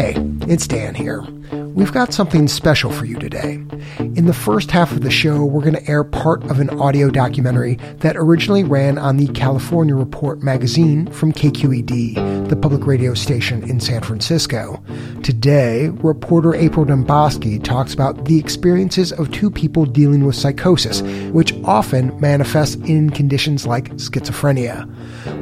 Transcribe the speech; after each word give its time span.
Hey, 0.00 0.14
it's 0.48 0.66
Dan 0.66 0.94
here. 0.94 1.26
We've 1.74 1.92
got 1.92 2.12
something 2.12 2.48
special 2.48 2.90
for 2.90 3.04
you 3.04 3.18
today. 3.18 3.62
In 3.98 4.26
the 4.26 4.34
first 4.34 4.70
half 4.70 4.90
of 4.92 5.02
the 5.02 5.10
show, 5.10 5.44
we're 5.44 5.62
going 5.62 5.74
to 5.74 5.88
air 5.88 6.04
part 6.04 6.42
of 6.50 6.58
an 6.58 6.68
audio 6.80 7.10
documentary 7.10 7.76
that 7.98 8.16
originally 8.16 8.64
ran 8.64 8.98
on 8.98 9.16
the 9.16 9.28
California 9.28 9.94
Report 9.94 10.42
magazine 10.42 11.10
from 11.12 11.32
KQED, 11.32 12.48
the 12.48 12.56
public 12.56 12.86
radio 12.86 13.14
station 13.14 13.62
in 13.68 13.78
San 13.78 14.02
Francisco. 14.02 14.82
Today, 15.22 15.88
reporter 15.88 16.54
April 16.54 16.84
Dembosky 16.84 17.62
talks 17.62 17.94
about 17.94 18.24
the 18.24 18.38
experiences 18.38 19.12
of 19.12 19.30
two 19.30 19.50
people 19.50 19.86
dealing 19.86 20.24
with 20.26 20.36
psychosis, 20.36 21.02
which 21.30 21.54
often 21.64 22.18
manifests 22.20 22.76
in 22.76 23.10
conditions 23.10 23.66
like 23.66 23.90
schizophrenia. 23.90 24.86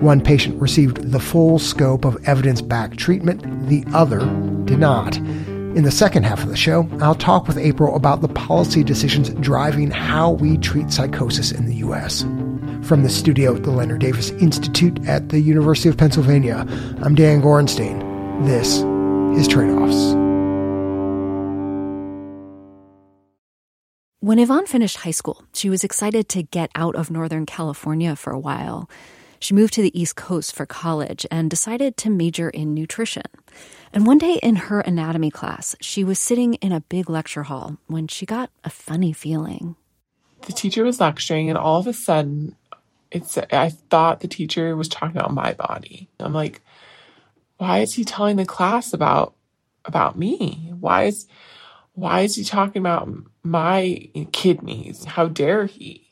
One 0.00 0.20
patient 0.20 0.60
received 0.60 1.10
the 1.10 1.20
full 1.20 1.58
scope 1.58 2.04
of 2.04 2.22
evidence 2.28 2.60
backed 2.60 2.98
treatment, 2.98 3.68
the 3.68 3.84
other 3.94 4.20
did 4.64 4.78
not. 4.78 5.18
In 5.76 5.84
the 5.84 5.90
second 5.90 6.24
half 6.24 6.42
of 6.42 6.48
the 6.48 6.56
show, 6.56 6.88
I'll 7.00 7.14
talk 7.14 7.46
with 7.46 7.58
April 7.58 7.94
about 7.94 8.20
the 8.20 8.28
policy 8.28 8.82
decisions 8.82 9.28
driving 9.34 9.90
how 9.90 10.30
we 10.30 10.56
treat 10.56 10.90
psychosis 10.90 11.52
in 11.52 11.66
the 11.66 11.74
U.S. 11.76 12.22
From 12.82 13.02
the 13.02 13.10
studio 13.10 13.54
at 13.54 13.64
the 13.64 13.70
Leonard 13.70 14.00
Davis 14.00 14.30
Institute 14.30 14.98
at 15.06 15.28
the 15.28 15.40
University 15.40 15.88
of 15.90 15.96
Pennsylvania, 15.96 16.66
I'm 17.02 17.14
Dan 17.14 17.42
Gorenstein. 17.42 18.00
This 18.46 18.78
is 19.38 19.46
Tradeoffs. 19.46 20.16
When 24.20 24.38
Yvonne 24.38 24.66
finished 24.66 24.96
high 24.96 25.12
school, 25.12 25.44
she 25.52 25.70
was 25.70 25.84
excited 25.84 26.28
to 26.30 26.42
get 26.42 26.70
out 26.74 26.96
of 26.96 27.10
Northern 27.10 27.46
California 27.46 28.16
for 28.16 28.32
a 28.32 28.38
while. 28.38 28.90
She 29.40 29.54
moved 29.54 29.74
to 29.74 29.82
the 29.82 29.98
East 29.98 30.16
Coast 30.16 30.54
for 30.54 30.66
college 30.66 31.26
and 31.30 31.48
decided 31.48 31.96
to 31.98 32.10
major 32.10 32.50
in 32.50 32.74
nutrition. 32.74 33.22
And 33.92 34.06
one 34.06 34.18
day 34.18 34.38
in 34.42 34.56
her 34.56 34.80
anatomy 34.80 35.30
class, 35.30 35.76
she 35.80 36.04
was 36.04 36.18
sitting 36.18 36.54
in 36.54 36.72
a 36.72 36.82
big 36.82 37.08
lecture 37.08 37.44
hall 37.44 37.78
when 37.86 38.08
she 38.08 38.26
got 38.26 38.50
a 38.64 38.70
funny 38.70 39.12
feeling. 39.12 39.76
The 40.46 40.52
teacher 40.52 40.84
was 40.84 41.00
lecturing, 41.00 41.48
and 41.48 41.58
all 41.58 41.80
of 41.80 41.86
a 41.86 41.92
sudden, 41.92 42.56
it's 43.10 43.38
I 43.38 43.70
thought 43.70 44.20
the 44.20 44.28
teacher 44.28 44.76
was 44.76 44.88
talking 44.88 45.16
about 45.16 45.32
my 45.32 45.54
body. 45.54 46.08
I'm 46.20 46.34
like, 46.34 46.60
why 47.56 47.78
is 47.78 47.94
he 47.94 48.04
telling 48.04 48.36
the 48.36 48.44
class 48.44 48.92
about 48.92 49.34
about 49.84 50.18
me? 50.18 50.72
Why 50.78 51.04
is 51.04 51.26
why 51.94 52.20
is 52.20 52.36
he 52.36 52.44
talking 52.44 52.80
about 52.80 53.08
my 53.42 54.08
kidneys? 54.32 55.04
How 55.04 55.26
dare 55.26 55.66
he? 55.66 56.07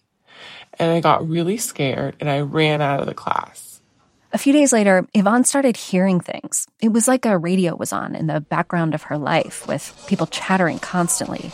And 0.78 0.90
I 0.90 1.00
got 1.00 1.28
really 1.28 1.56
scared 1.56 2.16
and 2.20 2.28
I 2.28 2.40
ran 2.40 2.80
out 2.80 3.00
of 3.00 3.06
the 3.06 3.14
class. 3.14 3.80
A 4.32 4.38
few 4.38 4.52
days 4.52 4.72
later, 4.72 5.06
Yvonne 5.14 5.44
started 5.44 5.76
hearing 5.76 6.20
things. 6.20 6.66
It 6.80 6.92
was 6.92 7.08
like 7.08 7.24
a 7.24 7.38
radio 7.38 7.74
was 7.74 7.92
on 7.92 8.14
in 8.14 8.26
the 8.26 8.40
background 8.40 8.94
of 8.94 9.04
her 9.04 9.16
life, 9.16 9.66
with 9.66 10.04
people 10.08 10.26
chattering 10.26 10.78
constantly. 10.78 11.52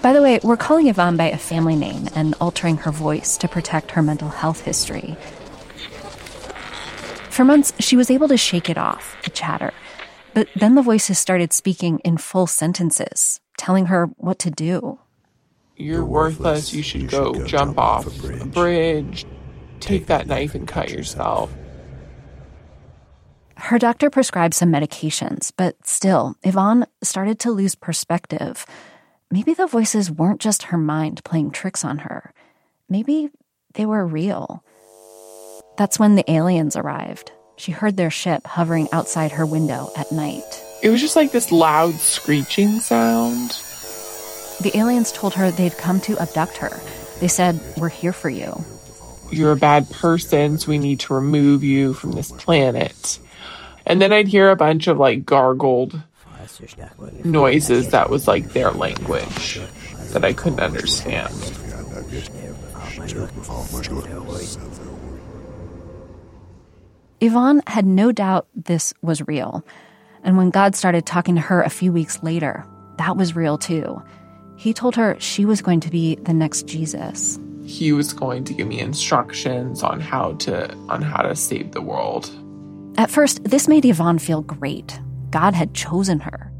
By 0.00 0.12
the 0.12 0.22
way, 0.22 0.40
we're 0.42 0.56
calling 0.56 0.88
Yvonne 0.88 1.16
by 1.16 1.30
a 1.30 1.36
family 1.36 1.76
name 1.76 2.08
and 2.14 2.34
altering 2.40 2.78
her 2.78 2.90
voice 2.90 3.36
to 3.38 3.48
protect 3.48 3.90
her 3.90 4.02
mental 4.02 4.30
health 4.30 4.62
history. 4.62 5.16
For 7.30 7.44
months, 7.44 7.72
she 7.80 7.96
was 7.96 8.10
able 8.10 8.28
to 8.28 8.38
shake 8.38 8.70
it 8.70 8.78
off, 8.78 9.16
the 9.22 9.30
chatter. 9.30 9.74
But 10.32 10.48
then 10.56 10.74
the 10.74 10.82
voices 10.82 11.18
started 11.18 11.52
speaking 11.52 11.98
in 11.98 12.16
full 12.16 12.46
sentences, 12.46 13.40
telling 13.58 13.86
her 13.86 14.06
what 14.16 14.38
to 14.40 14.50
do. 14.50 14.98
You're 15.76 16.04
worthless. 16.04 16.72
You 16.72 16.82
should 16.82 17.08
go 17.08 17.44
jump 17.44 17.78
off 17.78 18.06
a 18.06 18.46
bridge 18.46 19.26
take 19.80 20.06
that 20.06 20.26
knife 20.26 20.54
and 20.54 20.66
cut 20.66 20.90
yourself. 20.90 21.54
Her 23.56 23.78
doctor 23.78 24.10
prescribed 24.10 24.54
some 24.54 24.70
medications, 24.70 25.52
but 25.56 25.76
still, 25.86 26.36
Yvonne 26.42 26.86
started 27.02 27.38
to 27.40 27.50
lose 27.50 27.74
perspective. 27.74 28.66
Maybe 29.30 29.54
the 29.54 29.66
voices 29.66 30.10
weren't 30.10 30.40
just 30.40 30.64
her 30.64 30.76
mind 30.76 31.24
playing 31.24 31.52
tricks 31.52 31.84
on 31.84 31.98
her. 31.98 32.32
Maybe 32.88 33.30
they 33.74 33.86
were 33.86 34.06
real. 34.06 34.62
That's 35.78 35.98
when 35.98 36.14
the 36.14 36.30
aliens 36.30 36.76
arrived. 36.76 37.32
She 37.56 37.72
heard 37.72 37.96
their 37.96 38.10
ship 38.10 38.46
hovering 38.46 38.88
outside 38.92 39.32
her 39.32 39.46
window 39.46 39.90
at 39.96 40.12
night. 40.12 40.62
It 40.82 40.90
was 40.90 41.00
just 41.00 41.16
like 41.16 41.32
this 41.32 41.50
loud 41.50 41.94
screeching 41.94 42.80
sound. 42.80 43.52
The 44.60 44.76
aliens 44.76 45.12
told 45.12 45.34
her 45.34 45.50
they'd 45.50 45.76
come 45.76 46.00
to 46.00 46.18
abduct 46.18 46.56
her. 46.58 46.80
They 47.20 47.28
said, 47.28 47.60
We're 47.76 47.88
here 47.88 48.12
for 48.12 48.30
you 48.30 48.64
you're 49.30 49.52
a 49.52 49.56
bad 49.56 49.90
person, 49.90 50.58
so 50.58 50.70
we 50.70 50.78
need 50.78 51.00
to 51.00 51.14
remove 51.14 51.64
you 51.64 51.94
from 51.94 52.12
this 52.12 52.32
planet. 52.32 53.18
And 53.84 54.00
then 54.00 54.12
I'd 54.12 54.28
hear 54.28 54.50
a 54.50 54.56
bunch 54.56 54.86
of 54.86 54.98
like 54.98 55.24
gargled 55.24 56.00
noises 57.24 57.90
that 57.90 58.10
was 58.10 58.28
like 58.28 58.52
their 58.52 58.70
language 58.70 59.60
that 60.12 60.24
I 60.24 60.32
couldn't 60.32 60.60
understand. 60.60 61.34
Yvonne 67.20 67.62
had 67.66 67.86
no 67.86 68.12
doubt 68.12 68.46
this 68.54 68.94
was 69.02 69.26
real. 69.26 69.64
And 70.22 70.36
when 70.36 70.50
God 70.50 70.74
started 70.74 71.06
talking 71.06 71.36
to 71.36 71.40
her 71.40 71.62
a 71.62 71.70
few 71.70 71.92
weeks 71.92 72.22
later, 72.22 72.66
that 72.98 73.16
was 73.16 73.36
real 73.36 73.58
too. 73.58 74.02
He 74.56 74.72
told 74.72 74.96
her 74.96 75.16
she 75.20 75.44
was 75.44 75.62
going 75.62 75.80
to 75.80 75.90
be 75.90 76.16
the 76.16 76.34
next 76.34 76.66
Jesus 76.66 77.38
he 77.66 77.92
was 77.92 78.12
going 78.12 78.44
to 78.44 78.54
give 78.54 78.68
me 78.68 78.78
instructions 78.78 79.82
on 79.82 80.00
how 80.00 80.32
to 80.34 80.72
on 80.88 81.02
how 81.02 81.22
to 81.22 81.34
save 81.34 81.72
the 81.72 81.82
world. 81.82 82.30
At 82.96 83.10
first, 83.10 83.44
this 83.44 83.68
made 83.68 83.84
Yvonne 83.84 84.18
feel 84.18 84.40
great. 84.40 84.98
God 85.30 85.54
had 85.54 85.74
chosen 85.74 86.20
her. 86.20 86.52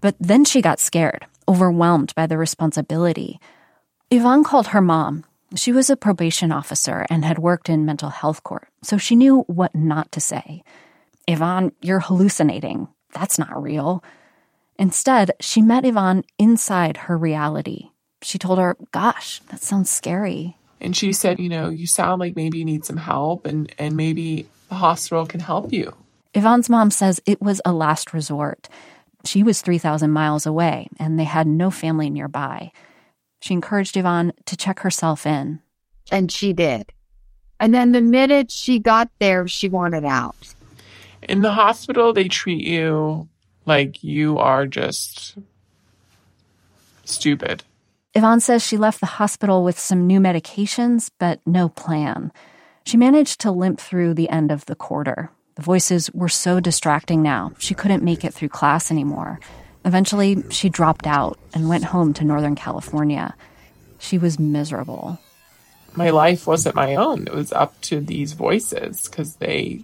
But 0.00 0.14
then 0.20 0.44
she 0.44 0.62
got 0.62 0.78
scared, 0.78 1.26
overwhelmed 1.48 2.14
by 2.14 2.26
the 2.26 2.38
responsibility. 2.38 3.40
Yvonne 4.10 4.44
called 4.44 4.68
her 4.68 4.80
mom. 4.80 5.24
She 5.56 5.72
was 5.72 5.90
a 5.90 5.96
probation 5.96 6.52
officer 6.52 7.06
and 7.10 7.24
had 7.24 7.38
worked 7.38 7.68
in 7.68 7.86
mental 7.86 8.10
health 8.10 8.44
court, 8.44 8.68
so 8.82 8.98
she 8.98 9.16
knew 9.16 9.40
what 9.46 9.74
not 9.74 10.12
to 10.12 10.20
say. 10.20 10.62
Yvonne, 11.26 11.72
you're 11.80 12.00
hallucinating. 12.00 12.86
That's 13.12 13.38
not 13.38 13.60
real. 13.60 14.04
Instead, 14.78 15.32
she 15.40 15.60
met 15.60 15.84
Yvonne 15.84 16.24
inside 16.38 16.96
her 16.96 17.18
reality 17.18 17.90
she 18.22 18.38
told 18.38 18.58
her, 18.58 18.76
Gosh, 18.92 19.40
that 19.50 19.62
sounds 19.62 19.90
scary. 19.90 20.56
And 20.80 20.96
she 20.96 21.12
said, 21.12 21.38
You 21.38 21.48
know, 21.48 21.68
you 21.68 21.86
sound 21.86 22.20
like 22.20 22.36
maybe 22.36 22.58
you 22.58 22.64
need 22.64 22.84
some 22.84 22.96
help 22.96 23.46
and, 23.46 23.72
and 23.78 23.96
maybe 23.96 24.46
the 24.68 24.76
hospital 24.76 25.26
can 25.26 25.40
help 25.40 25.72
you. 25.72 25.94
Yvonne's 26.34 26.68
mom 26.68 26.90
says 26.90 27.20
it 27.26 27.40
was 27.40 27.60
a 27.64 27.72
last 27.72 28.12
resort. 28.12 28.68
She 29.24 29.42
was 29.42 29.60
3,000 29.60 30.10
miles 30.10 30.46
away 30.46 30.88
and 30.98 31.18
they 31.18 31.24
had 31.24 31.46
no 31.46 31.70
family 31.70 32.10
nearby. 32.10 32.72
She 33.40 33.54
encouraged 33.54 33.96
Yvonne 33.96 34.32
to 34.46 34.56
check 34.56 34.80
herself 34.80 35.26
in. 35.26 35.60
And 36.10 36.30
she 36.30 36.52
did. 36.52 36.92
And 37.60 37.74
then 37.74 37.92
the 37.92 38.00
minute 38.00 38.50
she 38.50 38.78
got 38.78 39.10
there, 39.18 39.46
she 39.48 39.68
wanted 39.68 40.04
out. 40.04 40.54
In 41.22 41.42
the 41.42 41.52
hospital, 41.52 42.12
they 42.12 42.28
treat 42.28 42.64
you 42.64 43.28
like 43.68 44.02
you 44.02 44.38
are 44.38 44.66
just 44.66 45.36
stupid. 47.04 47.62
Yvonne 48.14 48.40
says 48.40 48.66
she 48.66 48.76
left 48.76 49.00
the 49.00 49.06
hospital 49.06 49.62
with 49.62 49.78
some 49.78 50.06
new 50.06 50.18
medications, 50.18 51.10
but 51.18 51.40
no 51.46 51.68
plan. 51.68 52.32
She 52.84 52.96
managed 52.96 53.40
to 53.42 53.52
limp 53.52 53.80
through 53.80 54.14
the 54.14 54.28
end 54.30 54.50
of 54.50 54.66
the 54.66 54.74
quarter. 54.74 55.30
The 55.54 55.62
voices 55.62 56.10
were 56.12 56.28
so 56.28 56.60
distracting 56.60 57.22
now, 57.22 57.52
she 57.58 57.74
couldn't 57.74 58.02
make 58.02 58.24
it 58.24 58.32
through 58.32 58.48
class 58.48 58.90
anymore. 58.90 59.40
Eventually, 59.84 60.42
she 60.50 60.68
dropped 60.68 61.06
out 61.06 61.38
and 61.54 61.68
went 61.68 61.84
home 61.84 62.12
to 62.14 62.24
Northern 62.24 62.54
California. 62.54 63.34
She 63.98 64.18
was 64.18 64.38
miserable. 64.38 65.18
My 65.94 66.10
life 66.10 66.46
wasn't 66.46 66.76
my 66.76 66.94
own. 66.94 67.26
It 67.26 67.34
was 67.34 67.52
up 67.52 67.80
to 67.82 68.00
these 68.00 68.32
voices 68.32 69.08
because 69.08 69.36
they 69.36 69.82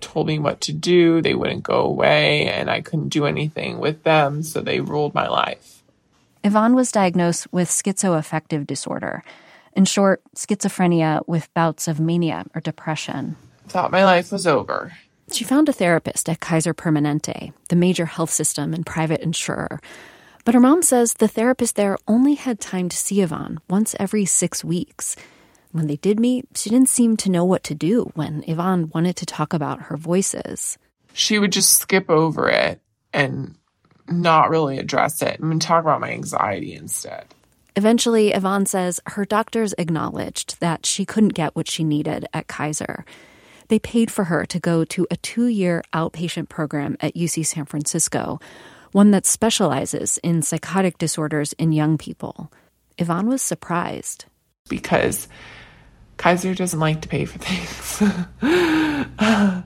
told 0.00 0.26
me 0.26 0.38
what 0.38 0.60
to 0.62 0.72
do. 0.72 1.20
They 1.20 1.34
wouldn't 1.34 1.62
go 1.62 1.80
away, 1.80 2.46
and 2.46 2.70
I 2.70 2.80
couldn't 2.80 3.08
do 3.08 3.26
anything 3.26 3.78
with 3.78 4.02
them, 4.02 4.42
so 4.42 4.60
they 4.60 4.80
ruled 4.80 5.14
my 5.14 5.28
life. 5.28 5.82
Yvonne 6.44 6.74
was 6.74 6.92
diagnosed 6.92 7.52
with 7.52 7.68
schizoaffective 7.68 8.66
disorder. 8.66 9.24
In 9.72 9.84
short, 9.84 10.22
schizophrenia 10.34 11.26
with 11.26 11.52
bouts 11.54 11.88
of 11.88 12.00
mania 12.00 12.44
or 12.54 12.60
depression. 12.60 13.36
Thought 13.68 13.90
my 13.90 14.04
life 14.04 14.30
was 14.30 14.46
over. 14.46 14.92
She 15.32 15.44
found 15.44 15.68
a 15.68 15.72
therapist 15.72 16.28
at 16.28 16.40
Kaiser 16.40 16.72
Permanente, 16.72 17.52
the 17.68 17.76
major 17.76 18.06
health 18.06 18.30
system 18.30 18.72
and 18.72 18.86
private 18.86 19.20
insurer. 19.20 19.80
But 20.44 20.54
her 20.54 20.60
mom 20.60 20.82
says 20.82 21.14
the 21.14 21.26
therapist 21.26 21.74
there 21.74 21.98
only 22.06 22.34
had 22.34 22.60
time 22.60 22.88
to 22.88 22.96
see 22.96 23.20
Yvonne 23.20 23.58
once 23.68 23.96
every 23.98 24.24
six 24.24 24.62
weeks. 24.62 25.16
When 25.76 25.88
they 25.88 25.96
did 25.96 26.18
meet, 26.18 26.48
she 26.54 26.70
didn't 26.70 26.88
seem 26.88 27.18
to 27.18 27.30
know 27.30 27.44
what 27.44 27.62
to 27.64 27.74
do 27.74 28.10
when 28.14 28.42
Yvonne 28.46 28.90
wanted 28.94 29.14
to 29.16 29.26
talk 29.26 29.52
about 29.52 29.82
her 29.82 29.98
voices. 29.98 30.78
She 31.12 31.38
would 31.38 31.52
just 31.52 31.76
skip 31.76 32.08
over 32.08 32.48
it 32.48 32.80
and 33.12 33.56
not 34.08 34.48
really 34.48 34.78
address 34.78 35.20
it 35.20 35.38
I 35.38 35.44
and 35.44 35.60
talk 35.60 35.82
about 35.82 36.00
my 36.00 36.12
anxiety 36.12 36.72
instead. 36.72 37.26
Eventually, 37.76 38.32
Yvonne 38.32 38.64
says 38.64 39.00
her 39.04 39.26
doctors 39.26 39.74
acknowledged 39.76 40.60
that 40.60 40.86
she 40.86 41.04
couldn't 41.04 41.34
get 41.34 41.54
what 41.54 41.68
she 41.68 41.84
needed 41.84 42.26
at 42.32 42.46
Kaiser. 42.48 43.04
They 43.68 43.78
paid 43.78 44.10
for 44.10 44.24
her 44.24 44.46
to 44.46 44.58
go 44.58 44.82
to 44.86 45.06
a 45.10 45.18
two 45.18 45.48
year 45.48 45.82
outpatient 45.92 46.48
program 46.48 46.96
at 47.00 47.14
UC 47.14 47.44
San 47.44 47.66
Francisco, 47.66 48.40
one 48.92 49.10
that 49.10 49.26
specializes 49.26 50.16
in 50.22 50.40
psychotic 50.40 50.96
disorders 50.96 51.52
in 51.58 51.72
young 51.72 51.98
people. 51.98 52.50
Yvonne 52.96 53.28
was 53.28 53.42
surprised. 53.42 54.24
Because 54.70 55.28
Kaiser 56.16 56.54
doesn't 56.54 56.80
like 56.80 57.02
to 57.02 57.08
pay 57.08 57.24
for 57.24 57.38
things. 57.38 58.02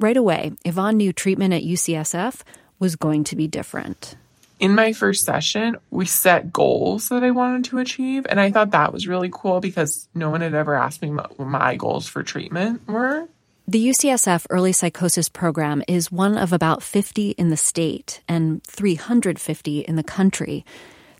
right 0.00 0.16
away, 0.16 0.52
Yvonne 0.64 0.96
knew 0.96 1.12
treatment 1.12 1.54
at 1.54 1.62
UCSF 1.62 2.42
was 2.78 2.96
going 2.96 3.24
to 3.24 3.36
be 3.36 3.46
different 3.46 4.16
in 4.62 4.76
my 4.76 4.92
first 4.92 5.24
session, 5.24 5.76
we 5.90 6.06
set 6.06 6.52
goals 6.52 7.08
that 7.08 7.24
I 7.24 7.32
wanted 7.32 7.64
to 7.64 7.78
achieve. 7.78 8.28
And 8.28 8.38
I 8.38 8.52
thought 8.52 8.70
that 8.70 8.92
was 8.92 9.08
really 9.08 9.28
cool 9.28 9.58
because 9.58 10.08
no 10.14 10.30
one 10.30 10.40
had 10.40 10.54
ever 10.54 10.76
asked 10.76 11.02
me 11.02 11.10
what 11.10 11.36
my 11.36 11.74
goals 11.74 12.06
for 12.06 12.22
treatment 12.22 12.86
were. 12.86 13.26
The 13.66 13.88
UCSF 13.88 14.46
Early 14.50 14.70
Psychosis 14.72 15.28
Program 15.28 15.82
is 15.88 16.12
one 16.12 16.38
of 16.38 16.52
about 16.52 16.80
50 16.80 17.30
in 17.30 17.50
the 17.50 17.56
state 17.56 18.22
and 18.28 18.62
350 18.62 19.80
in 19.80 19.96
the 19.96 20.04
country. 20.04 20.64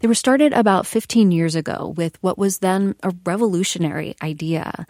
They 0.03 0.09
were 0.09 0.15
started 0.15 0.53
about 0.53 0.85
15 0.89 1.31
years 1.31 1.55
ago 1.55 1.95
with 1.97 2.21
what 2.21 2.37
was 2.37 2.59
then 2.59 2.97
a 3.05 3.15
revolutionary 3.25 4.17
idea. 4.21 4.85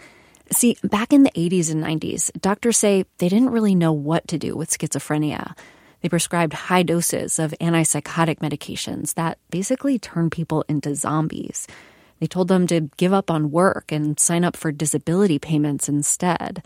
See, 0.53 0.79
back 0.83 1.13
in 1.13 1.23
the 1.23 1.31
80s 1.33 1.71
and 1.71 1.85
90s, 1.85 2.33
doctors 2.41 2.79
say 2.79 3.05
they 3.19 3.29
didn't 3.29 3.51
really 3.51 3.75
know 3.75 3.93
what 3.93 4.27
to 4.29 4.39
do 4.39 4.57
with 4.57 4.71
schizophrenia. 4.71 5.55
They 6.01 6.09
prescribed 6.09 6.55
high 6.55 6.83
doses 6.83 7.39
of 7.39 7.55
antipsychotic 7.61 8.39
medications 8.39 9.13
that 9.13 9.37
basically 9.51 9.99
turn 9.99 10.31
people 10.31 10.65
into 10.67 10.95
zombies. 10.95 11.67
They 12.19 12.27
told 12.27 12.49
them 12.49 12.67
to 12.69 12.89
give 12.97 13.13
up 13.13 13.31
on 13.31 13.51
work 13.51 13.93
and 13.93 14.19
sign 14.19 14.45
up 14.45 14.57
for 14.57 14.73
disability 14.73 15.39
payments 15.39 15.91
instead. 15.91 16.65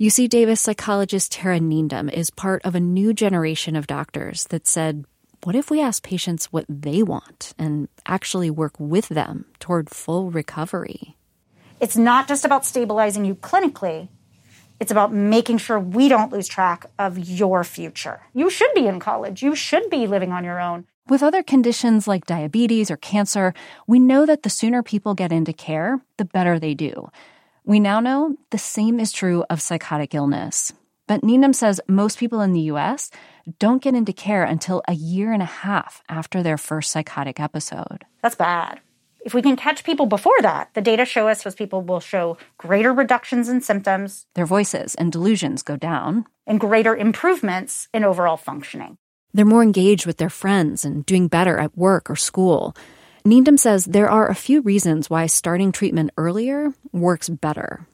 UC 0.00 0.30
Davis 0.30 0.62
psychologist 0.62 1.32
Tara 1.32 1.60
Niendam 1.60 2.10
is 2.10 2.30
part 2.30 2.62
of 2.64 2.74
a 2.74 2.80
new 2.80 3.12
generation 3.12 3.76
of 3.76 3.86
doctors 3.86 4.46
that 4.46 4.66
said, 4.66 5.04
what 5.44 5.54
if 5.54 5.70
we 5.70 5.80
ask 5.80 6.02
patients 6.02 6.52
what 6.52 6.64
they 6.68 7.02
want 7.02 7.54
and 7.58 7.88
actually 8.06 8.50
work 8.50 8.74
with 8.78 9.08
them 9.08 9.46
toward 9.60 9.90
full 9.90 10.30
recovery? 10.30 11.16
It's 11.80 11.96
not 11.96 12.26
just 12.26 12.44
about 12.44 12.66
stabilizing 12.66 13.24
you 13.24 13.36
clinically, 13.36 14.08
it's 14.80 14.92
about 14.92 15.12
making 15.12 15.58
sure 15.58 15.78
we 15.78 16.08
don't 16.08 16.32
lose 16.32 16.48
track 16.48 16.86
of 16.98 17.18
your 17.18 17.64
future. 17.64 18.20
You 18.32 18.50
should 18.50 18.72
be 18.74 18.86
in 18.86 19.00
college. 19.00 19.42
You 19.42 19.54
should 19.54 19.90
be 19.90 20.06
living 20.06 20.32
on 20.32 20.44
your 20.44 20.60
own. 20.60 20.86
With 21.08 21.22
other 21.22 21.42
conditions 21.42 22.06
like 22.06 22.26
diabetes 22.26 22.90
or 22.90 22.96
cancer, 22.96 23.54
we 23.86 23.98
know 23.98 24.26
that 24.26 24.42
the 24.42 24.50
sooner 24.50 24.82
people 24.82 25.14
get 25.14 25.32
into 25.32 25.52
care, 25.52 26.00
the 26.16 26.24
better 26.24 26.58
they 26.58 26.74
do. 26.74 27.10
We 27.64 27.80
now 27.80 28.00
know 28.00 28.36
the 28.50 28.58
same 28.58 29.00
is 29.00 29.10
true 29.10 29.44
of 29.50 29.60
psychotic 29.60 30.14
illness. 30.14 30.72
But 31.08 31.22
Niendam 31.22 31.54
says 31.54 31.80
most 31.88 32.18
people 32.18 32.42
in 32.42 32.52
the 32.52 32.70
US 32.72 33.10
don't 33.58 33.82
get 33.82 33.94
into 33.94 34.12
care 34.12 34.44
until 34.44 34.82
a 34.86 34.92
year 34.92 35.32
and 35.32 35.42
a 35.42 35.46
half 35.46 36.02
after 36.08 36.42
their 36.42 36.58
first 36.58 36.92
psychotic 36.92 37.40
episode. 37.40 38.04
That's 38.22 38.36
bad. 38.36 38.80
If 39.24 39.34
we 39.34 39.42
can 39.42 39.56
catch 39.56 39.84
people 39.84 40.06
before 40.06 40.40
that, 40.42 40.68
the 40.74 40.82
data 40.82 41.04
show 41.04 41.26
us 41.26 41.42
those 41.42 41.54
people 41.54 41.82
will 41.82 42.00
show 42.00 42.36
greater 42.58 42.92
reductions 42.92 43.48
in 43.48 43.62
symptoms, 43.62 44.26
their 44.34 44.46
voices 44.46 44.94
and 44.94 45.10
delusions 45.10 45.62
go 45.62 45.76
down, 45.76 46.26
and 46.46 46.60
greater 46.60 46.94
improvements 46.94 47.88
in 47.92 48.04
overall 48.04 48.36
functioning. 48.36 48.98
They're 49.32 49.44
more 49.44 49.62
engaged 49.62 50.06
with 50.06 50.18
their 50.18 50.30
friends 50.30 50.84
and 50.84 51.04
doing 51.04 51.28
better 51.28 51.58
at 51.58 51.76
work 51.76 52.10
or 52.10 52.16
school. 52.16 52.76
Niendam 53.24 53.58
says 53.58 53.86
there 53.86 54.10
are 54.10 54.28
a 54.28 54.34
few 54.34 54.60
reasons 54.60 55.10
why 55.10 55.26
starting 55.26 55.72
treatment 55.72 56.10
earlier 56.16 56.72
works 56.92 57.28
better. 57.28 57.86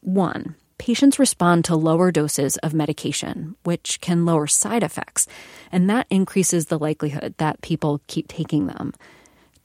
One, 0.00 0.56
patients 0.80 1.18
respond 1.18 1.62
to 1.62 1.76
lower 1.76 2.10
doses 2.10 2.56
of 2.58 2.72
medication, 2.72 3.54
which 3.64 4.00
can 4.00 4.24
lower 4.24 4.46
side 4.46 4.82
effects, 4.82 5.26
and 5.70 5.90
that 5.90 6.06
increases 6.08 6.66
the 6.66 6.78
likelihood 6.78 7.34
that 7.36 7.60
people 7.60 8.00
keep 8.06 8.26
taking 8.28 8.66
them. 8.66 8.94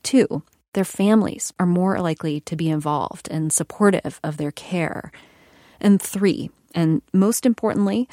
Two, 0.03 0.43
their 0.73 0.83
families 0.83 1.53
are 1.57 1.65
more 1.65 2.01
likely 2.01 2.41
to 2.41 2.57
be 2.57 2.69
involved 2.69 3.29
and 3.31 3.53
supportive 3.53 4.19
of 4.25 4.35
their 4.35 4.51
care. 4.51 5.13
And 5.79 6.01
three, 6.01 6.49
and 6.75 7.01
most 7.13 7.45
importantly, 7.45 8.09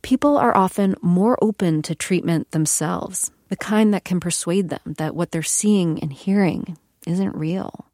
people 0.00 0.38
are 0.38 0.56
often 0.56 0.94
more 1.02 1.36
open 1.42 1.82
to 1.82 1.94
treatment 1.94 2.52
themselves, 2.52 3.30
the 3.50 3.56
kind 3.56 3.92
that 3.92 4.06
can 4.06 4.18
persuade 4.18 4.70
them 4.70 4.94
that 4.96 5.14
what 5.14 5.30
they're 5.30 5.42
seeing 5.42 6.00
and 6.00 6.10
hearing 6.10 6.78
isn't 7.06 7.36
real. 7.36 7.84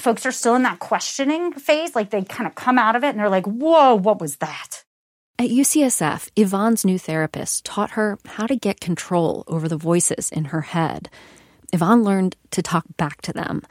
Folks 0.00 0.26
are 0.26 0.32
still 0.32 0.54
in 0.54 0.62
that 0.62 0.78
questioning 0.78 1.52
phase, 1.52 1.94
like 1.94 2.10
they 2.10 2.22
kind 2.22 2.46
of 2.46 2.54
come 2.54 2.78
out 2.78 2.96
of 2.96 3.04
it 3.04 3.08
and 3.08 3.18
they're 3.18 3.28
like, 3.28 3.46
whoa, 3.46 3.94
what 3.94 4.20
was 4.20 4.36
that? 4.36 4.84
At 5.38 5.50
UCSF, 5.50 6.30
Yvonne's 6.36 6.84
new 6.84 6.98
therapist 6.98 7.64
taught 7.64 7.92
her 7.92 8.18
how 8.26 8.46
to 8.46 8.56
get 8.56 8.80
control 8.80 9.44
over 9.46 9.68
the 9.68 9.76
voices 9.76 10.30
in 10.30 10.46
her 10.46 10.62
head 10.62 11.08
Yvonne 11.72 12.02
learned 12.02 12.36
to 12.50 12.62
talk 12.62 12.84
back 12.96 13.22
to 13.22 13.32
them. 13.32 13.62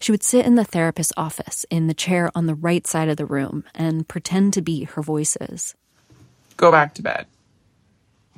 She 0.00 0.12
would 0.12 0.22
sit 0.22 0.46
in 0.46 0.54
the 0.54 0.64
therapist's 0.64 1.12
office 1.16 1.66
in 1.70 1.88
the 1.88 1.94
chair 1.94 2.30
on 2.34 2.46
the 2.46 2.54
right 2.54 2.86
side 2.86 3.08
of 3.08 3.16
the 3.16 3.26
room 3.26 3.64
and 3.74 4.06
pretend 4.06 4.52
to 4.54 4.62
be 4.62 4.84
her 4.84 5.02
voices. 5.02 5.74
Go 6.56 6.70
back 6.70 6.94
to 6.94 7.02
bed. 7.02 7.26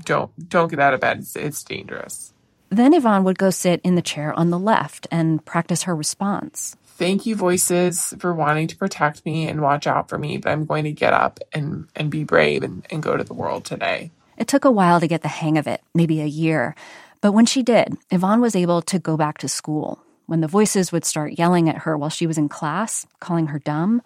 Don't 0.05 0.31
don't 0.49 0.69
get 0.69 0.81
out 0.81 0.95
of 0.95 1.01
bed. 1.01 1.19
It's, 1.19 1.37
it's 1.37 1.63
dangerous. 1.63 2.33
Then 2.71 2.95
Yvonne 2.95 3.25
would 3.25 3.39
go 3.39 3.51
sit 3.51 3.81
in 3.83 3.95
the 3.97 4.03
chair 4.03 4.33
on 4.39 4.51
the 4.51 4.59
left 4.59 5.07
and 5.11 5.45
practice 5.45 5.83
her 5.83 5.95
response. 5.95 6.77
Thank 7.01 7.25
you, 7.25 7.35
voices, 7.35 8.13
for 8.19 8.35
wanting 8.35 8.67
to 8.67 8.77
protect 8.77 9.25
me 9.25 9.49
and 9.49 9.63
watch 9.63 9.87
out 9.87 10.11
for 10.11 10.19
me, 10.19 10.37
but 10.37 10.51
I'm 10.51 10.67
going 10.67 10.85
to 10.85 10.93
get 10.93 11.15
up 11.15 11.41
and, 11.51 11.89
and 11.97 12.11
be 12.11 12.25
brave 12.25 12.63
and, 12.63 12.87
and 12.91 13.03
go 13.03 13.17
to 13.17 13.25
the 13.25 13.33
world 13.33 13.65
today. 13.65 14.11
It 14.37 14.49
took 14.49 14.67
a 14.67 14.71
while 14.71 15.01
to 15.01 15.09
get 15.09 15.23
the 15.23 15.29
hang 15.29 15.57
of 15.57 15.67
it, 15.67 15.81
maybe 15.95 16.21
a 16.21 16.27
year. 16.27 16.75
But 17.23 17.33
when 17.33 17.47
she 17.47 17.63
did, 17.63 17.97
Yvonne 18.11 18.43
was 18.43 18.55
able 18.55 18.83
to 18.83 18.99
go 18.99 19.17
back 19.17 19.39
to 19.39 19.49
school. 19.49 20.05
When 20.27 20.43
the 20.43 20.47
voices 20.47 20.93
would 20.93 21.07
start 21.07 21.39
yelling 21.39 21.71
at 21.71 21.79
her 21.79 21.97
while 21.97 22.11
she 22.11 22.27
was 22.27 22.37
in 22.37 22.51
class, 22.51 23.07
calling 23.19 23.47
her 23.47 23.61
dumb, 23.61 24.03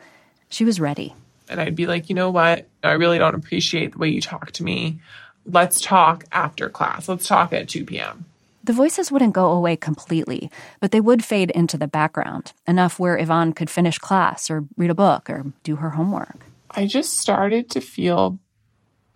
she 0.49 0.65
was 0.65 0.79
ready. 0.79 1.17
And 1.49 1.61
I'd 1.61 1.75
be 1.75 1.89
like, 1.89 2.09
you 2.09 2.15
know 2.15 2.31
what? 2.31 2.69
I 2.85 2.93
really 2.93 3.19
don't 3.19 3.35
appreciate 3.35 3.91
the 3.91 3.99
way 3.99 4.11
you 4.11 4.21
talk 4.21 4.53
to 4.53 4.63
me. 4.63 5.01
Let's 5.45 5.81
talk 5.81 6.27
after 6.31 6.69
class. 6.69 7.09
Let's 7.09 7.27
talk 7.27 7.53
at 7.53 7.69
2 7.69 7.87
p.m. 7.87 8.27
The 8.65 8.73
voices 8.73 9.13
wouldn't 9.13 9.35
go 9.35 9.53
away 9.53 9.77
completely, 9.77 10.51
but 10.81 10.91
they 10.91 11.01
would 11.01 11.23
fade 11.23 11.51
into 11.51 11.77
the 11.77 11.87
background, 11.87 12.55
enough 12.67 12.99
where 12.99 13.19
Yvonne 13.19 13.53
could 13.53 13.69
finish 13.69 13.99
class 13.99 14.51
or 14.51 14.65
read 14.79 14.89
a 14.89 14.95
book 14.95 15.29
or 15.29 15.45
do 15.65 15.77
her 15.77 15.91
homework. 15.91 16.47
I 16.71 16.87
just 16.87 17.19
started 17.19 17.69
to 17.73 17.83
feel 17.83 18.39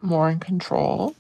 more 0.03 0.29
in 0.29 0.39
control. 0.39 1.17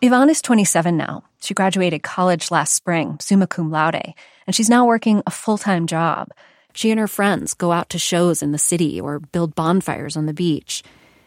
Yvonne 0.00 0.30
is 0.30 0.40
27 0.40 0.96
now. 0.96 1.24
She 1.40 1.52
graduated 1.52 2.04
college 2.04 2.52
last 2.52 2.74
spring, 2.74 3.16
summa 3.20 3.48
cum 3.48 3.72
laude, 3.72 4.14
and 4.46 4.54
she's 4.54 4.70
now 4.70 4.86
working 4.86 5.24
a 5.26 5.32
full 5.32 5.58
time 5.58 5.88
job. 5.88 6.30
She 6.74 6.92
and 6.92 7.00
her 7.00 7.08
friends 7.08 7.54
go 7.54 7.72
out 7.72 7.90
to 7.90 7.98
shows 7.98 8.40
in 8.40 8.52
the 8.52 8.58
city 8.58 9.00
or 9.00 9.18
build 9.18 9.56
bonfires 9.56 10.16
on 10.16 10.26
the 10.26 10.32
beach. 10.32 10.84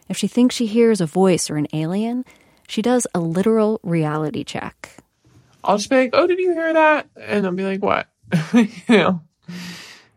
If 0.08 0.16
she 0.16 0.30
thinks 0.30 0.56
she 0.56 0.66
hears 0.66 1.02
a 1.02 1.06
voice 1.06 1.50
or 1.50 1.58
an 1.58 1.68
alien, 1.74 2.24
she 2.70 2.82
does 2.82 3.06
a 3.14 3.20
literal 3.20 3.82
reality 3.84 4.46
check. 4.46 5.04
I'll 5.68 5.78
just 5.78 5.90
be 5.90 5.98
like, 5.98 6.12
Oh, 6.14 6.26
did 6.26 6.40
you 6.40 6.54
hear 6.54 6.74
that? 6.74 7.10
And 7.16 7.46
I'll 7.46 7.52
be 7.52 7.64
like, 7.66 7.84
What? 7.84 8.08
you 8.54 8.70
know? 8.90 9.22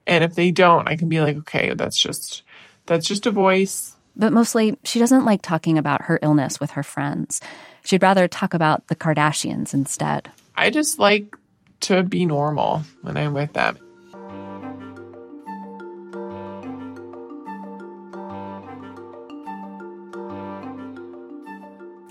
And 0.06 0.24
if 0.24 0.34
they 0.34 0.50
don't, 0.50 0.88
I 0.88 0.96
can 0.96 1.08
be 1.08 1.20
like, 1.20 1.36
Okay, 1.38 1.74
that's 1.74 1.98
just 1.98 2.42
that's 2.86 3.06
just 3.06 3.26
a 3.26 3.30
voice. 3.30 3.96
But 4.16 4.32
mostly, 4.32 4.78
she 4.84 4.98
doesn't 4.98 5.24
like 5.24 5.42
talking 5.42 5.76
about 5.76 6.02
her 6.02 6.18
illness 6.22 6.60
with 6.60 6.72
her 6.72 6.82
friends. 6.82 7.40
She'd 7.84 8.02
rather 8.02 8.28
talk 8.28 8.54
about 8.54 8.86
the 8.88 8.96
Kardashians 8.96 9.74
instead. 9.74 10.30
I 10.56 10.70
just 10.70 10.98
like 10.98 11.36
to 11.80 12.02
be 12.02 12.26
normal 12.26 12.82
when 13.02 13.16
I'm 13.16 13.34
with 13.34 13.52
them. 13.52 13.78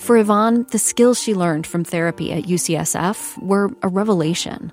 For 0.10 0.18
Yvonne, 0.18 0.66
the 0.72 0.80
skills 0.80 1.22
she 1.22 1.36
learned 1.36 1.68
from 1.68 1.84
therapy 1.84 2.32
at 2.32 2.46
UCSF 2.46 3.39
were 3.44 3.70
a 3.84 3.88
revelation. 3.88 4.72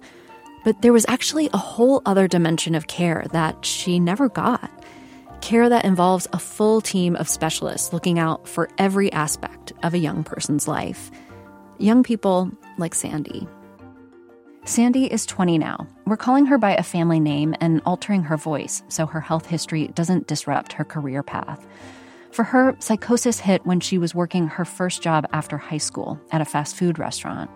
But 0.64 0.80
there 0.80 0.94
was 0.94 1.04
actually 1.08 1.50
a 1.52 1.58
whole 1.58 2.00
other 2.06 2.26
dimension 2.26 2.74
of 2.74 2.86
care 2.86 3.26
that 3.32 3.62
she 3.62 4.00
never 4.00 4.30
got 4.30 4.70
care 5.42 5.68
that 5.68 5.84
involves 5.84 6.26
a 6.32 6.38
full 6.38 6.80
team 6.80 7.16
of 7.16 7.28
specialists 7.28 7.92
looking 7.92 8.18
out 8.18 8.48
for 8.48 8.70
every 8.78 9.12
aspect 9.12 9.74
of 9.82 9.92
a 9.92 9.98
young 9.98 10.24
person's 10.24 10.66
life. 10.66 11.10
Young 11.76 12.02
people 12.02 12.50
like 12.78 12.94
Sandy. 12.94 13.46
Sandy 14.64 15.04
is 15.04 15.26
20 15.26 15.58
now. 15.58 15.86
We're 16.06 16.16
calling 16.16 16.46
her 16.46 16.56
by 16.56 16.74
a 16.76 16.82
family 16.82 17.20
name 17.20 17.54
and 17.60 17.82
altering 17.84 18.22
her 18.22 18.38
voice 18.38 18.82
so 18.88 19.04
her 19.04 19.20
health 19.20 19.44
history 19.44 19.88
doesn't 19.88 20.28
disrupt 20.28 20.72
her 20.72 20.84
career 20.84 21.22
path. 21.22 21.66
For 22.36 22.44
her, 22.44 22.76
psychosis 22.80 23.40
hit 23.40 23.64
when 23.64 23.80
she 23.80 23.96
was 23.96 24.14
working 24.14 24.48
her 24.48 24.66
first 24.66 25.00
job 25.00 25.26
after 25.32 25.56
high 25.56 25.78
school 25.78 26.20
at 26.30 26.42
a 26.42 26.44
fast 26.44 26.76
food 26.76 26.98
restaurant. 26.98 27.50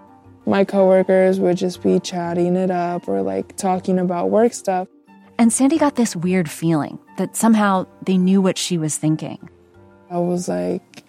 My 0.46 0.64
coworkers 0.64 1.38
would 1.38 1.58
just 1.58 1.82
be 1.82 2.00
chatting 2.00 2.56
it 2.56 2.70
up 2.70 3.06
or 3.06 3.20
like 3.20 3.58
talking 3.58 3.98
about 3.98 4.30
work 4.30 4.54
stuff. 4.54 4.88
And 5.36 5.52
Sandy 5.52 5.76
got 5.76 5.96
this 5.96 6.16
weird 6.16 6.50
feeling 6.50 6.98
that 7.18 7.36
somehow 7.36 7.88
they 8.06 8.16
knew 8.16 8.40
what 8.40 8.56
she 8.56 8.78
was 8.78 8.96
thinking. 8.96 9.50
I 10.08 10.16
was 10.16 10.48
like, 10.48 11.04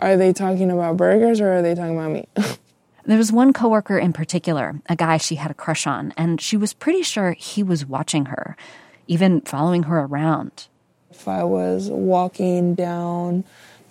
Are 0.00 0.16
they 0.16 0.32
talking 0.32 0.70
about 0.70 0.96
burgers 0.96 1.42
or 1.42 1.52
are 1.52 1.60
they 1.60 1.74
talking 1.74 1.98
about 1.98 2.10
me? 2.10 2.26
There 3.06 3.18
was 3.18 3.30
one 3.30 3.52
coworker 3.52 3.98
in 3.98 4.14
particular, 4.14 4.80
a 4.88 4.96
guy 4.96 5.18
she 5.18 5.34
had 5.34 5.50
a 5.50 5.54
crush 5.54 5.86
on, 5.86 6.14
and 6.16 6.40
she 6.40 6.56
was 6.56 6.72
pretty 6.72 7.02
sure 7.02 7.32
he 7.32 7.62
was 7.62 7.84
watching 7.84 8.24
her, 8.24 8.56
even 9.06 9.42
following 9.42 9.82
her 9.82 9.98
around. 9.98 10.68
If 11.14 11.28
I 11.28 11.44
was 11.44 11.88
walking 11.88 12.74
down 12.74 13.44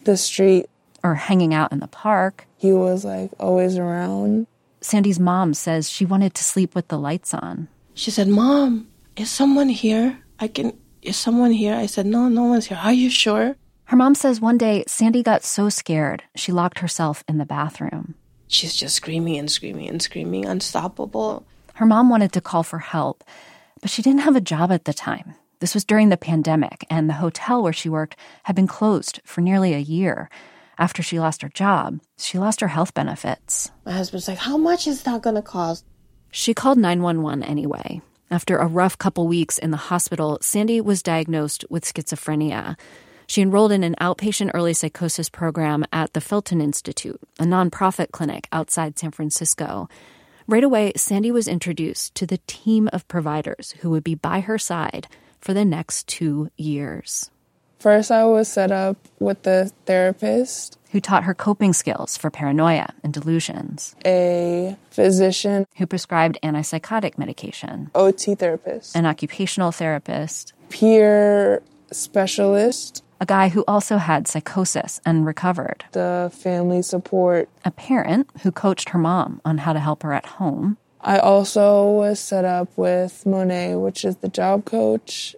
the 0.03 0.17
street 0.17 0.67
or 1.03 1.15
hanging 1.15 1.53
out 1.53 1.71
in 1.71 1.79
the 1.79 1.87
park, 1.87 2.45
he 2.57 2.73
was 2.73 3.05
like 3.05 3.31
always 3.39 3.77
around. 3.77 4.45
Sandy's 4.81 5.19
mom 5.19 5.53
says 5.53 5.89
she 5.89 6.05
wanted 6.05 6.33
to 6.35 6.43
sleep 6.43 6.75
with 6.75 6.89
the 6.89 6.99
lights 6.99 7.33
on. 7.33 7.69
She 7.93 8.11
said, 8.11 8.27
Mom, 8.27 8.87
is 9.15 9.31
someone 9.31 9.69
here? 9.69 10.19
I 10.39 10.49
can, 10.49 10.77
is 11.01 11.15
someone 11.15 11.51
here? 11.51 11.73
I 11.73 11.85
said, 11.85 12.05
No, 12.05 12.27
no 12.27 12.43
one's 12.43 12.65
here. 12.67 12.77
Are 12.77 12.93
you 12.93 13.09
sure? 13.09 13.55
Her 13.85 13.95
mom 13.95 14.15
says 14.15 14.41
one 14.41 14.57
day 14.57 14.83
Sandy 14.85 15.23
got 15.23 15.43
so 15.43 15.69
scared 15.69 16.23
she 16.35 16.51
locked 16.51 16.79
herself 16.79 17.23
in 17.27 17.37
the 17.37 17.45
bathroom. 17.45 18.15
She's 18.47 18.75
just 18.75 18.95
screaming 18.95 19.37
and 19.37 19.49
screaming 19.49 19.87
and 19.87 20.01
screaming, 20.01 20.45
unstoppable. 20.45 21.45
Her 21.75 21.85
mom 21.85 22.09
wanted 22.09 22.33
to 22.33 22.41
call 22.41 22.63
for 22.63 22.79
help, 22.79 23.23
but 23.81 23.89
she 23.89 24.01
didn't 24.01 24.21
have 24.21 24.35
a 24.35 24.41
job 24.41 24.71
at 24.71 24.85
the 24.85 24.93
time. 24.93 25.35
This 25.63 25.73
was 25.73 25.85
during 25.85 26.09
the 26.09 26.17
pandemic, 26.17 26.85
and 26.89 27.07
the 27.07 27.23
hotel 27.23 27.63
where 27.63 27.71
she 27.71 27.87
worked 27.87 28.17
had 28.43 28.53
been 28.53 28.67
closed 28.67 29.21
for 29.23 29.39
nearly 29.39 29.73
a 29.73 29.77
year. 29.77 30.29
After 30.77 31.01
she 31.01 31.21
lost 31.21 31.41
her 31.41 31.47
job, 31.47 32.01
she 32.17 32.37
lost 32.37 32.59
her 32.59 32.67
health 32.67 32.93
benefits. 32.93 33.71
My 33.85 33.93
husband's 33.93 34.27
like, 34.27 34.39
How 34.39 34.57
much 34.57 34.87
is 34.87 35.03
that 35.03 35.21
going 35.21 35.37
to 35.37 35.41
cost? 35.41 35.85
She 36.31 36.53
called 36.53 36.77
911 36.77 37.45
anyway. 37.45 38.01
After 38.29 38.57
a 38.57 38.67
rough 38.67 38.97
couple 38.97 39.25
weeks 39.25 39.57
in 39.57 39.71
the 39.71 39.77
hospital, 39.77 40.37
Sandy 40.41 40.81
was 40.81 41.01
diagnosed 41.01 41.63
with 41.69 41.85
schizophrenia. 41.85 42.77
She 43.25 43.41
enrolled 43.41 43.71
in 43.71 43.85
an 43.85 43.95
outpatient 44.01 44.51
early 44.53 44.73
psychosis 44.73 45.29
program 45.29 45.85
at 45.93 46.11
the 46.11 46.19
Felton 46.19 46.59
Institute, 46.59 47.21
a 47.39 47.45
nonprofit 47.45 48.11
clinic 48.11 48.49
outside 48.51 48.99
San 48.99 49.11
Francisco. 49.11 49.87
Right 50.45 50.65
away, 50.65 50.91
Sandy 50.97 51.31
was 51.31 51.47
introduced 51.47 52.15
to 52.15 52.25
the 52.25 52.41
team 52.47 52.89
of 52.91 53.07
providers 53.07 53.75
who 53.79 53.91
would 53.91 54.03
be 54.03 54.15
by 54.15 54.41
her 54.41 54.57
side 54.57 55.07
for 55.43 55.53
the 55.53 55.65
next 55.65 56.07
two 56.07 56.49
years. 56.55 57.29
First, 57.79 58.11
I 58.11 58.23
was 58.23 58.47
set 58.47 58.71
up 58.71 58.95
with 59.19 59.43
the 59.43 59.69
therapist. 59.85 60.79
Who 60.91 61.01
taught 61.01 61.25
her 61.25 61.33
coping 61.33 61.73
skills 61.73 62.15
for 62.15 62.29
paranoia 62.29 62.93
and 63.03 63.11
delusions, 63.11 63.93
a 64.05 64.77
physician. 64.89 65.65
Who 65.77 65.85
prescribed 65.85 66.39
antipsychotic 66.41 67.17
medication, 67.17 67.91
OT 67.93 68.35
therapist, 68.35 68.95
an 68.95 69.05
occupational 69.05 69.73
therapist, 69.73 70.53
peer 70.69 71.61
specialist, 71.91 73.03
a 73.19 73.25
guy 73.25 73.49
who 73.49 73.65
also 73.67 73.97
had 73.97 74.27
psychosis 74.27 75.01
and 75.05 75.25
recovered, 75.25 75.83
the 75.91 76.31
family 76.33 76.83
support, 76.83 77.49
a 77.65 77.71
parent 77.71 78.29
who 78.43 78.51
coached 78.51 78.89
her 78.89 78.99
mom 78.99 79.41
on 79.43 79.57
how 79.57 79.73
to 79.73 79.79
help 79.79 80.03
her 80.03 80.13
at 80.13 80.25
home. 80.25 80.77
I 81.05 81.19
also 81.19 81.85
was 81.91 82.17
set 82.17 82.45
up 82.45 82.69
with 82.77 83.25
Monet, 83.25 83.75
which 83.75 84.05
is 84.05 84.17
the 84.17 84.29
job 84.29 84.63
coach. 84.63 85.35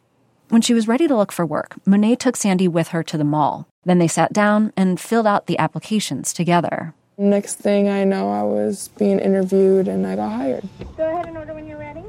When 0.50 0.62
she 0.62 0.75
was 0.75 0.88
ready 0.88 1.07
to 1.07 1.17
look 1.17 1.31
for 1.31 1.43
work, 1.43 1.75
Monet 1.88 2.17
took 2.17 2.36
Sandy 2.36 2.67
with 2.67 2.89
her 2.89 3.01
to 3.01 3.17
the 3.17 3.24
mall. 3.24 3.67
Then 3.84 3.98
they 3.98 4.07
sat 4.07 4.31
down 4.31 4.74
and 4.77 5.00
filled 5.00 5.25
out 5.25 5.48
the 5.48 5.57
applications 5.57 6.34
together. 6.34 6.93
Next 7.17 7.55
thing 7.55 7.89
I 7.89 8.03
know, 8.03 8.31
I 8.31 8.43
was 8.43 8.89
being 9.00 9.17
interviewed 9.17 9.88
and 9.88 10.05
I 10.05 10.15
got 10.15 10.34
hired. 10.34 10.69
Go 10.98 11.12
ahead 11.12 11.25
and 11.25 11.38
order 11.38 11.55
when 11.55 11.65
you're 11.65 11.79
ready. 11.79 12.03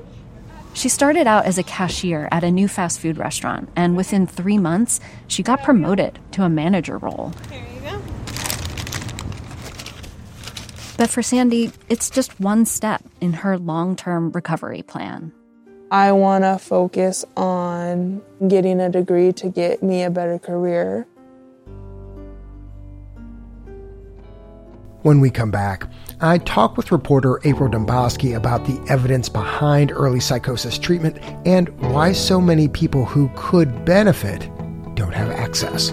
She 0.74 0.90
started 0.90 1.26
out 1.26 1.46
as 1.46 1.56
a 1.56 1.62
cashier 1.62 2.28
at 2.30 2.44
a 2.44 2.50
new 2.50 2.68
fast 2.68 3.00
food 3.00 3.16
restaurant, 3.16 3.70
and 3.74 3.96
within 3.96 4.26
three 4.26 4.58
months, 4.58 5.00
she 5.26 5.42
got 5.42 5.62
promoted 5.62 6.18
to 6.32 6.42
a 6.42 6.50
manager 6.50 6.98
role. 6.98 7.32
Here 7.50 7.64
you 7.74 7.80
go. 7.80 8.02
But 10.96 11.10
for 11.10 11.22
Sandy, 11.22 11.72
it's 11.88 12.08
just 12.08 12.40
one 12.40 12.64
step 12.64 13.02
in 13.20 13.34
her 13.34 13.58
long 13.58 13.96
term 13.96 14.30
recovery 14.32 14.82
plan. 14.82 15.32
I 15.90 16.12
want 16.12 16.44
to 16.44 16.58
focus 16.58 17.24
on 17.36 18.22
getting 18.48 18.80
a 18.80 18.90
degree 18.90 19.32
to 19.34 19.48
get 19.48 19.82
me 19.82 20.02
a 20.02 20.10
better 20.10 20.38
career. 20.38 21.06
When 25.02 25.20
we 25.20 25.30
come 25.30 25.52
back, 25.52 25.88
I 26.20 26.38
talk 26.38 26.76
with 26.76 26.90
reporter 26.90 27.40
April 27.44 27.70
Dembosky 27.70 28.34
about 28.34 28.64
the 28.64 28.84
evidence 28.90 29.28
behind 29.28 29.92
early 29.92 30.18
psychosis 30.18 30.78
treatment 30.78 31.18
and 31.46 31.68
why 31.80 32.10
so 32.10 32.40
many 32.40 32.66
people 32.66 33.04
who 33.04 33.30
could 33.36 33.84
benefit 33.84 34.50
don't 34.96 35.14
have 35.14 35.30
access. 35.30 35.92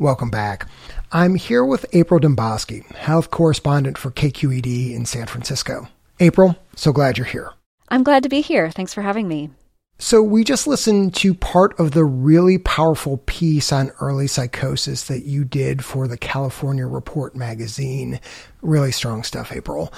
Welcome 0.00 0.30
back. 0.30 0.66
I'm 1.12 1.34
here 1.34 1.62
with 1.62 1.84
April 1.92 2.18
Dembosky, 2.18 2.90
health 2.94 3.30
correspondent 3.30 3.98
for 3.98 4.10
KQED 4.10 4.94
in 4.94 5.04
San 5.04 5.26
Francisco. 5.26 5.88
April, 6.20 6.56
so 6.74 6.90
glad 6.90 7.18
you're 7.18 7.26
here. 7.26 7.52
I'm 7.90 8.02
glad 8.02 8.22
to 8.22 8.30
be 8.30 8.40
here. 8.40 8.70
Thanks 8.70 8.94
for 8.94 9.02
having 9.02 9.28
me. 9.28 9.50
So, 9.98 10.22
we 10.22 10.42
just 10.42 10.66
listened 10.66 11.14
to 11.16 11.34
part 11.34 11.78
of 11.78 11.90
the 11.90 12.06
really 12.06 12.56
powerful 12.56 13.18
piece 13.26 13.74
on 13.74 13.92
early 14.00 14.26
psychosis 14.26 15.06
that 15.08 15.26
you 15.26 15.44
did 15.44 15.84
for 15.84 16.08
the 16.08 16.16
California 16.16 16.86
Report 16.86 17.36
magazine. 17.36 18.20
Really 18.62 18.92
strong 18.92 19.22
stuff, 19.22 19.52
April. 19.52 19.92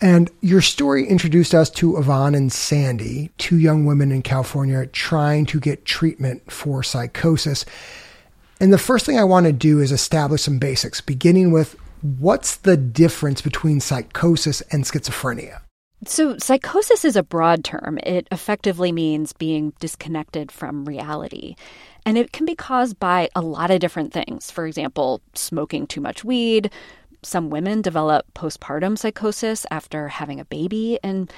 And 0.00 0.30
your 0.42 0.60
story 0.60 1.08
introduced 1.08 1.56
us 1.56 1.70
to 1.70 1.96
Yvonne 1.96 2.36
and 2.36 2.52
Sandy, 2.52 3.32
two 3.38 3.58
young 3.58 3.84
women 3.84 4.12
in 4.12 4.22
California 4.22 4.86
trying 4.86 5.44
to 5.46 5.58
get 5.58 5.84
treatment 5.84 6.52
for 6.52 6.84
psychosis. 6.84 7.64
And 8.60 8.72
the 8.72 8.78
first 8.78 9.04
thing 9.04 9.18
I 9.18 9.24
want 9.24 9.46
to 9.46 9.52
do 9.52 9.80
is 9.80 9.92
establish 9.92 10.42
some 10.42 10.58
basics, 10.58 11.00
beginning 11.00 11.50
with 11.50 11.76
what's 12.02 12.56
the 12.56 12.76
difference 12.76 13.40
between 13.40 13.80
psychosis 13.80 14.60
and 14.70 14.84
schizophrenia? 14.84 15.60
So, 16.06 16.36
psychosis 16.36 17.04
is 17.04 17.16
a 17.16 17.22
broad 17.22 17.64
term. 17.64 17.98
It 18.02 18.28
effectively 18.30 18.92
means 18.92 19.32
being 19.32 19.72
disconnected 19.80 20.52
from 20.52 20.84
reality. 20.84 21.56
And 22.04 22.18
it 22.18 22.32
can 22.32 22.44
be 22.44 22.54
caused 22.54 22.98
by 22.98 23.30
a 23.34 23.40
lot 23.40 23.70
of 23.70 23.80
different 23.80 24.12
things. 24.12 24.50
For 24.50 24.66
example, 24.66 25.22
smoking 25.34 25.86
too 25.86 26.02
much 26.02 26.22
weed. 26.22 26.70
Some 27.22 27.48
women 27.48 27.80
develop 27.80 28.26
postpartum 28.34 28.98
psychosis 28.98 29.64
after 29.70 30.08
having 30.08 30.40
a 30.40 30.44
baby. 30.44 30.98
And 31.02 31.32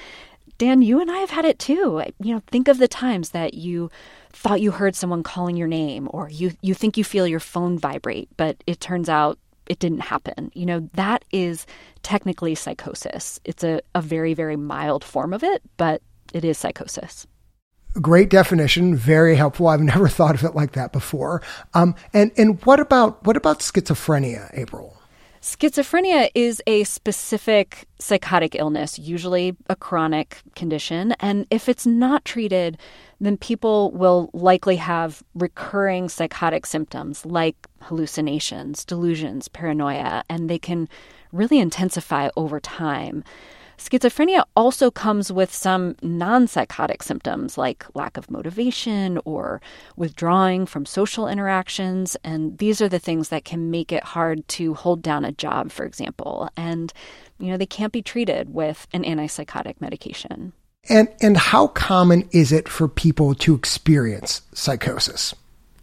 Dan, 0.57 0.81
you 0.81 0.99
and 0.99 1.11
I 1.11 1.17
have 1.17 1.29
had 1.29 1.45
it 1.45 1.59
too. 1.59 2.01
You 2.19 2.35
know, 2.35 2.41
think 2.47 2.67
of 2.67 2.79
the 2.79 2.87
times 2.87 3.29
that 3.29 3.53
you 3.53 3.91
thought 4.31 4.61
you 4.61 4.71
heard 4.71 4.95
someone 4.95 5.23
calling 5.23 5.55
your 5.55 5.67
name 5.67 6.07
or 6.11 6.29
you 6.29 6.51
you 6.61 6.73
think 6.73 6.97
you 6.97 7.03
feel 7.03 7.27
your 7.27 7.39
phone 7.39 7.77
vibrate, 7.77 8.29
but 8.37 8.63
it 8.65 8.79
turns 8.79 9.09
out 9.09 9.37
it 9.67 9.79
didn't 9.79 9.99
happen. 9.99 10.51
You 10.53 10.65
know, 10.65 10.89
that 10.93 11.25
is 11.31 11.65
technically 12.03 12.55
psychosis. 12.55 13.39
It's 13.43 13.63
a, 13.63 13.81
a 13.93 14.01
very, 14.01 14.33
very 14.33 14.55
mild 14.55 15.03
form 15.03 15.33
of 15.33 15.43
it, 15.43 15.61
but 15.77 16.01
it 16.33 16.43
is 16.43 16.57
psychosis. 16.57 17.27
Great 18.01 18.29
definition, 18.29 18.95
very 18.95 19.35
helpful. 19.35 19.67
I've 19.67 19.81
never 19.81 20.07
thought 20.17 20.35
of 20.35 20.43
it 20.43 20.55
like 20.55 20.73
that 20.73 20.91
before. 20.91 21.41
Um, 21.73 21.95
and 22.13 22.31
and 22.37 22.63
what 22.65 22.79
about 22.79 23.25
what 23.25 23.37
about 23.37 23.59
schizophrenia, 23.59 24.49
April? 24.53 24.96
Schizophrenia 25.47 26.29
is 26.35 26.61
a 26.67 26.83
specific 26.83 27.87
psychotic 27.99 28.53
illness, 28.53 28.99
usually 28.99 29.55
a 29.69 29.77
chronic 29.77 30.41
condition. 30.55 31.13
And 31.21 31.47
if 31.49 31.69
it's 31.69 31.85
not 31.85 32.25
treated, 32.25 32.77
then 33.21 33.37
people 33.37 33.91
will 33.91 34.29
likely 34.33 34.75
have 34.75 35.23
recurring 35.35 36.09
psychotic 36.09 36.65
symptoms 36.65 37.25
like 37.25 37.55
hallucinations, 37.79 38.83
delusions, 38.83 39.47
paranoia, 39.47 40.25
and 40.29 40.49
they 40.49 40.59
can 40.59 40.89
really 41.31 41.59
intensify 41.59 42.27
over 42.35 42.59
time. 42.59 43.23
Schizophrenia 43.77 44.43
also 44.55 44.89
comes 44.89 45.31
with 45.31 45.53
some 45.53 45.95
non 46.01 46.47
psychotic 46.47 47.03
symptoms 47.03 47.57
like 47.57 47.85
lack 47.93 48.17
of 48.17 48.31
motivation 48.31 49.19
or 49.23 49.61
withdrawing 49.95 50.65
from 50.65 50.85
social 50.85 51.27
interactions. 51.27 52.17
And 52.23 52.57
these 52.57 52.81
are 52.81 52.89
the 52.89 52.99
things 52.99 53.29
that 53.29 53.45
can 53.45 53.69
make 53.69 53.91
it 53.91 54.03
hard 54.03 54.47
to 54.49 54.73
hold 54.73 55.01
down 55.03 55.25
a 55.25 55.31
job, 55.31 55.71
for 55.71 55.85
example. 55.85 56.49
And, 56.57 56.91
you 57.39 57.51
know, 57.51 57.57
they 57.57 57.67
can't 57.67 57.93
be 57.93 58.01
treated 58.01 58.53
with 58.53 58.87
an 58.93 59.03
antipsychotic 59.03 59.79
medication. 59.79 60.53
And, 60.89 61.09
and 61.21 61.37
how 61.37 61.67
common 61.67 62.27
is 62.31 62.51
it 62.51 62.67
for 62.67 62.87
people 62.87 63.35
to 63.35 63.53
experience 63.53 64.41
psychosis? 64.53 65.35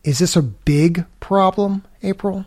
Is 0.02 0.18
this 0.18 0.34
a 0.34 0.42
big 0.42 1.06
problem, 1.20 1.84
April? 2.02 2.44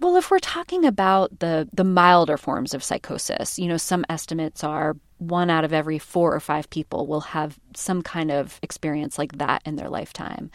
Well, 0.00 0.16
if 0.16 0.30
we're 0.30 0.38
talking 0.38 0.84
about 0.84 1.40
the 1.40 1.68
the 1.72 1.84
milder 1.84 2.36
forms 2.36 2.74
of 2.74 2.84
psychosis, 2.84 3.58
you 3.58 3.66
know, 3.66 3.76
some 3.76 4.04
estimates 4.08 4.62
are 4.62 4.96
one 5.18 5.50
out 5.50 5.64
of 5.64 5.72
every 5.72 5.98
four 5.98 6.34
or 6.34 6.40
five 6.40 6.70
people 6.70 7.06
will 7.06 7.20
have 7.20 7.58
some 7.74 8.02
kind 8.02 8.30
of 8.30 8.60
experience 8.62 9.18
like 9.18 9.38
that 9.38 9.62
in 9.64 9.76
their 9.76 9.88
lifetime. 9.88 10.50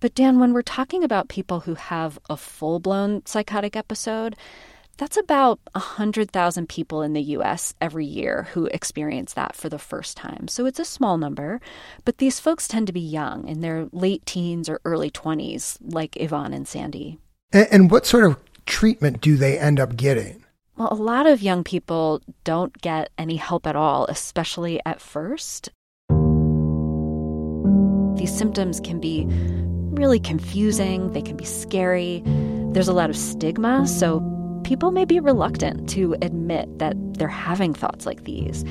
But 0.00 0.14
Dan, 0.14 0.38
when 0.38 0.52
we're 0.52 0.62
talking 0.62 1.02
about 1.02 1.28
people 1.28 1.60
who 1.60 1.74
have 1.74 2.18
a 2.30 2.36
full 2.36 2.78
blown 2.78 3.26
psychotic 3.26 3.74
episode, 3.74 4.36
that's 4.96 5.16
about 5.16 5.60
100,000 5.72 6.68
people 6.68 7.02
in 7.02 7.12
the 7.12 7.22
US 7.22 7.74
every 7.80 8.06
year 8.06 8.48
who 8.52 8.66
experience 8.66 9.32
that 9.34 9.56
for 9.56 9.68
the 9.68 9.78
first 9.78 10.16
time. 10.16 10.46
So 10.48 10.66
it's 10.66 10.80
a 10.80 10.84
small 10.84 11.18
number, 11.18 11.60
but 12.04 12.18
these 12.18 12.40
folks 12.40 12.68
tend 12.68 12.86
to 12.88 12.92
be 12.92 13.00
young 13.00 13.48
in 13.48 13.60
their 13.60 13.88
late 13.92 14.24
teens 14.26 14.68
or 14.68 14.80
early 14.84 15.10
20s, 15.10 15.78
like 15.80 16.16
Yvonne 16.16 16.52
and 16.52 16.66
Sandy. 16.66 17.18
And, 17.52 17.68
and 17.70 17.90
what 17.90 18.06
sort 18.06 18.24
of 18.24 18.36
treatment 18.68 19.20
do 19.20 19.36
they 19.36 19.58
end 19.58 19.80
up 19.80 19.96
getting? 19.96 20.44
Well, 20.76 20.92
a 20.92 20.94
lot 20.94 21.26
of 21.26 21.42
young 21.42 21.64
people 21.64 22.20
don't 22.44 22.72
get 22.80 23.10
any 23.18 23.34
help 23.34 23.66
at 23.66 23.74
all, 23.74 24.04
especially 24.06 24.80
at 24.86 25.00
first. 25.00 25.70
These 28.16 28.36
symptoms 28.36 28.78
can 28.78 29.00
be 29.00 29.26
really 29.98 30.20
confusing, 30.20 31.12
they 31.12 31.22
can 31.22 31.36
be 31.36 31.44
scary. 31.44 32.22
There's 32.72 32.86
a 32.86 32.92
lot 32.92 33.10
of 33.10 33.16
stigma, 33.16 33.88
so 33.88 34.20
people 34.62 34.92
may 34.92 35.04
be 35.04 35.18
reluctant 35.18 35.88
to 35.90 36.14
admit 36.22 36.78
that 36.78 36.94
they're 37.14 37.26
having 37.26 37.74
thoughts 37.74 38.06
like 38.06 38.24
these. 38.24 38.64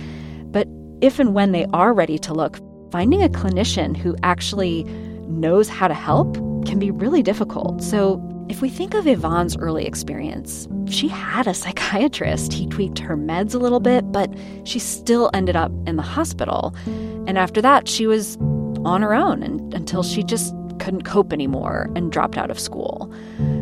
But 0.45 0.67
if 1.01 1.19
and 1.19 1.33
when 1.33 1.51
they 1.51 1.65
are 1.73 1.91
ready 1.91 2.17
to 2.19 2.33
look, 2.33 2.59
finding 2.91 3.21
a 3.21 3.29
clinician 3.29 3.97
who 3.97 4.15
actually 4.23 4.83
knows 5.27 5.67
how 5.67 5.87
to 5.87 5.93
help 5.93 6.35
can 6.65 6.79
be 6.79 6.91
really 6.91 7.23
difficult. 7.23 7.83
So 7.83 8.17
if 8.49 8.61
we 8.61 8.69
think 8.69 8.93
of 8.93 9.05
Yvonne's 9.05 9.57
early 9.57 9.85
experience, 9.85 10.67
she 10.89 11.07
had 11.07 11.47
a 11.47 11.53
psychiatrist. 11.53 12.53
He 12.53 12.67
tweaked 12.67 12.99
her 12.99 13.17
meds 13.17 13.53
a 13.53 13.57
little 13.57 13.79
bit, 13.79 14.11
but 14.11 14.33
she 14.63 14.79
still 14.79 15.29
ended 15.33 15.55
up 15.55 15.71
in 15.85 15.95
the 15.95 16.03
hospital. 16.03 16.73
And 16.85 17.37
after 17.37 17.61
that, 17.61 17.87
she 17.87 18.07
was 18.07 18.37
on 18.85 19.01
her 19.01 19.13
own 19.13 19.43
and, 19.43 19.73
until 19.73 20.03
she 20.03 20.23
just 20.23 20.53
couldn't 20.79 21.03
cope 21.03 21.33
anymore 21.33 21.89
and 21.95 22.11
dropped 22.11 22.37
out 22.37 22.51
of 22.51 22.59
school. 22.59 23.11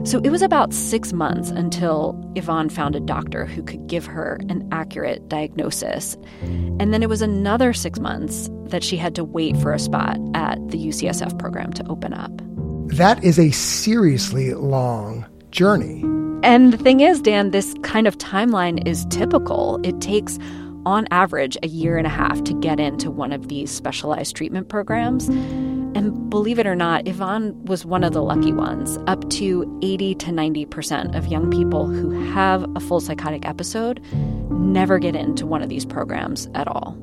So 0.03 0.19
it 0.19 0.29
was 0.29 0.41
about 0.41 0.73
six 0.73 1.13
months 1.13 1.49
until 1.49 2.21
Yvonne 2.35 2.69
found 2.69 2.95
a 2.95 2.99
doctor 2.99 3.45
who 3.45 3.63
could 3.63 3.87
give 3.87 4.05
her 4.05 4.37
an 4.49 4.67
accurate 4.71 5.27
diagnosis. 5.29 6.17
And 6.41 6.93
then 6.93 7.01
it 7.01 7.09
was 7.09 7.21
another 7.21 7.73
six 7.73 7.99
months 7.99 8.49
that 8.65 8.83
she 8.83 8.97
had 8.97 9.15
to 9.15 9.23
wait 9.23 9.57
for 9.57 9.73
a 9.73 9.79
spot 9.79 10.19
at 10.35 10.57
the 10.69 10.77
UCSF 10.77 11.39
program 11.39 11.73
to 11.73 11.87
open 11.87 12.13
up. 12.13 12.31
That 12.87 13.23
is 13.23 13.39
a 13.39 13.51
seriously 13.51 14.53
long 14.53 15.25
journey. 15.51 16.03
And 16.43 16.71
the 16.71 16.77
thing 16.77 16.99
is, 16.99 17.21
Dan, 17.21 17.51
this 17.51 17.73
kind 17.81 18.07
of 18.07 18.17
timeline 18.19 18.87
is 18.87 19.05
typical. 19.09 19.79
It 19.83 19.99
takes, 19.99 20.37
on 20.85 21.07
average, 21.09 21.57
a 21.63 21.67
year 21.67 21.97
and 21.97 22.05
a 22.05 22.09
half 22.11 22.43
to 22.43 22.53
get 22.53 22.79
into 22.79 23.09
one 23.09 23.31
of 23.31 23.47
these 23.47 23.71
specialized 23.71 24.35
treatment 24.35 24.69
programs. 24.69 25.27
And 25.27 26.29
believe 26.29 26.59
it 26.59 26.67
or 26.67 26.75
not, 26.75 27.07
Yvonne 27.07 27.65
was 27.65 27.85
one 27.85 28.03
of 28.03 28.13
the 28.13 28.21
lucky 28.21 28.53
ones. 28.53 28.99
Up 29.07 29.27
to 29.31 29.79
80 29.81 30.15
to 30.15 30.27
90% 30.27 31.15
of 31.17 31.25
young 31.27 31.49
people 31.49 31.87
who 31.87 32.11
have 32.31 32.69
a 32.75 32.79
full 32.79 32.99
psychotic 32.99 33.47
episode 33.47 33.99
never 34.51 34.99
get 34.99 35.15
into 35.15 35.47
one 35.47 35.63
of 35.63 35.69
these 35.69 35.85
programs 35.85 36.47
at 36.53 36.67
all. 36.67 36.95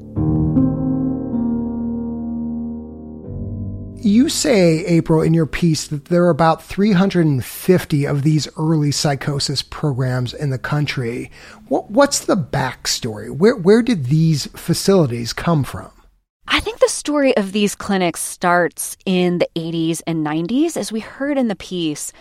You 4.04 4.28
say, 4.28 4.84
April, 4.86 5.22
in 5.22 5.32
your 5.32 5.46
piece 5.46 5.86
that 5.86 6.06
there 6.06 6.24
are 6.24 6.30
about 6.30 6.60
350 6.60 8.04
of 8.04 8.24
these 8.24 8.48
early 8.58 8.90
psychosis 8.90 9.62
programs 9.62 10.34
in 10.34 10.50
the 10.50 10.58
country. 10.58 11.30
What, 11.68 11.88
what's 11.88 12.24
the 12.24 12.36
backstory? 12.36 13.30
Where, 13.30 13.54
where 13.54 13.80
did 13.80 14.06
these 14.06 14.46
facilities 14.56 15.32
come 15.32 15.62
from? 15.62 15.92
I 16.48 16.58
think 16.58 16.80
the 16.80 16.88
story 16.88 17.36
of 17.36 17.52
these 17.52 17.76
clinics 17.76 18.20
starts 18.20 18.96
in 19.06 19.38
the 19.38 19.48
80s 19.54 20.02
and 20.04 20.26
90s. 20.26 20.76
As 20.76 20.90
we 20.90 20.98
heard 20.98 21.38
in 21.38 21.46
the 21.46 21.54
piece, 21.54 22.12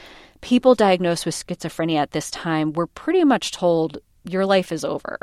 people 0.42 0.76
diagnosed 0.76 1.26
with 1.26 1.34
schizophrenia 1.34 1.98
at 1.98 2.12
this 2.12 2.30
time 2.30 2.74
were 2.74 2.86
pretty 2.86 3.24
much 3.24 3.54
told, 3.54 3.98
your 4.24 4.46
life 4.46 4.72
is 4.72 4.86
over. 4.86 5.18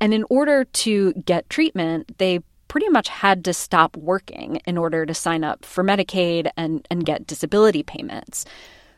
And 0.00 0.14
in 0.14 0.24
order 0.30 0.64
to 0.64 1.12
get 1.12 1.50
treatment, 1.50 2.16
they 2.16 2.40
pretty 2.70 2.88
much 2.88 3.08
had 3.08 3.44
to 3.44 3.52
stop 3.52 3.96
working 3.96 4.60
in 4.64 4.78
order 4.78 5.04
to 5.04 5.12
sign 5.12 5.42
up 5.42 5.64
for 5.64 5.82
Medicaid 5.82 6.48
and, 6.56 6.86
and 6.88 7.04
get 7.04 7.26
disability 7.26 7.82
payments. 7.82 8.44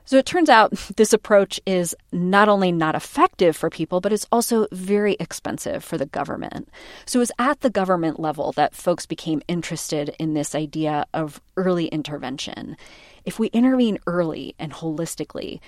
So 0.04 0.18
it 0.18 0.26
turns 0.26 0.50
out 0.50 0.72
this 0.96 1.14
approach 1.14 1.58
is 1.64 1.96
not 2.12 2.50
only 2.50 2.70
not 2.70 2.94
effective 2.94 3.56
for 3.56 3.70
people, 3.70 4.02
but 4.02 4.12
it's 4.12 4.26
also 4.30 4.66
very 4.72 5.16
expensive 5.18 5.82
for 5.82 5.96
the 5.96 6.04
government. 6.04 6.68
So 7.06 7.18
it 7.18 7.20
was 7.20 7.32
at 7.38 7.62
the 7.62 7.70
government 7.70 8.20
level 8.20 8.52
that 8.52 8.74
folks 8.74 9.06
became 9.06 9.40
interested 9.48 10.14
in 10.18 10.34
this 10.34 10.54
idea 10.54 11.06
of 11.14 11.40
early 11.56 11.86
intervention. 11.86 12.76
If 13.24 13.38
we 13.38 13.46
intervene 13.48 13.98
early 14.06 14.54
and 14.58 14.70
holistically, 14.70 15.60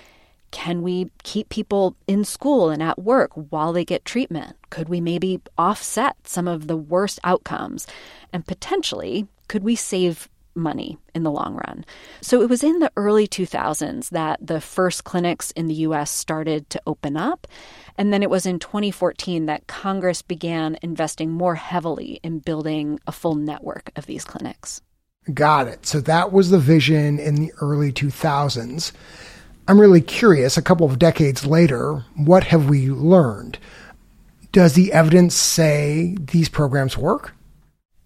can 0.55 0.81
we 0.81 1.11
keep 1.23 1.49
people 1.49 1.97
in 2.07 2.23
school 2.23 2.69
and 2.69 2.81
at 2.81 2.97
work 2.97 3.31
while 3.33 3.73
they 3.73 3.83
get 3.83 4.05
treatment? 4.05 4.55
Could 4.69 4.87
we 4.87 5.01
maybe 5.01 5.41
offset 5.57 6.15
some 6.25 6.47
of 6.47 6.67
the 6.67 6.77
worst 6.77 7.19
outcomes? 7.25 7.85
And 8.31 8.47
potentially, 8.47 9.27
could 9.49 9.65
we 9.65 9.75
save 9.75 10.29
money 10.55 10.97
in 11.13 11.23
the 11.23 11.31
long 11.31 11.55
run? 11.55 11.83
So 12.21 12.41
it 12.41 12.47
was 12.47 12.63
in 12.63 12.79
the 12.79 12.89
early 12.95 13.27
2000s 13.27 14.11
that 14.11 14.47
the 14.47 14.61
first 14.61 15.03
clinics 15.03 15.51
in 15.51 15.67
the 15.67 15.73
US 15.89 16.09
started 16.09 16.69
to 16.69 16.81
open 16.87 17.17
up. 17.17 17.47
And 17.97 18.13
then 18.13 18.23
it 18.23 18.29
was 18.29 18.45
in 18.45 18.57
2014 18.57 19.47
that 19.47 19.67
Congress 19.67 20.21
began 20.21 20.77
investing 20.81 21.31
more 21.31 21.55
heavily 21.55 22.21
in 22.23 22.39
building 22.39 23.01
a 23.07 23.11
full 23.11 23.35
network 23.35 23.91
of 23.97 24.05
these 24.05 24.23
clinics. 24.23 24.81
Got 25.33 25.67
it. 25.67 25.85
So 25.85 25.99
that 25.99 26.31
was 26.31 26.49
the 26.49 26.59
vision 26.59 27.19
in 27.19 27.35
the 27.35 27.51
early 27.59 27.91
2000s. 27.91 28.93
I'm 29.67 29.81
really 29.81 30.01
curious, 30.01 30.57
a 30.57 30.61
couple 30.61 30.85
of 30.85 30.99
decades 30.99 31.45
later, 31.45 32.03
what 32.15 32.43
have 32.45 32.69
we 32.69 32.89
learned? 32.89 33.57
Does 34.51 34.73
the 34.73 34.93
evidence 34.93 35.33
say 35.33 36.15
these 36.19 36.49
programs 36.49 36.97
work? 36.97 37.33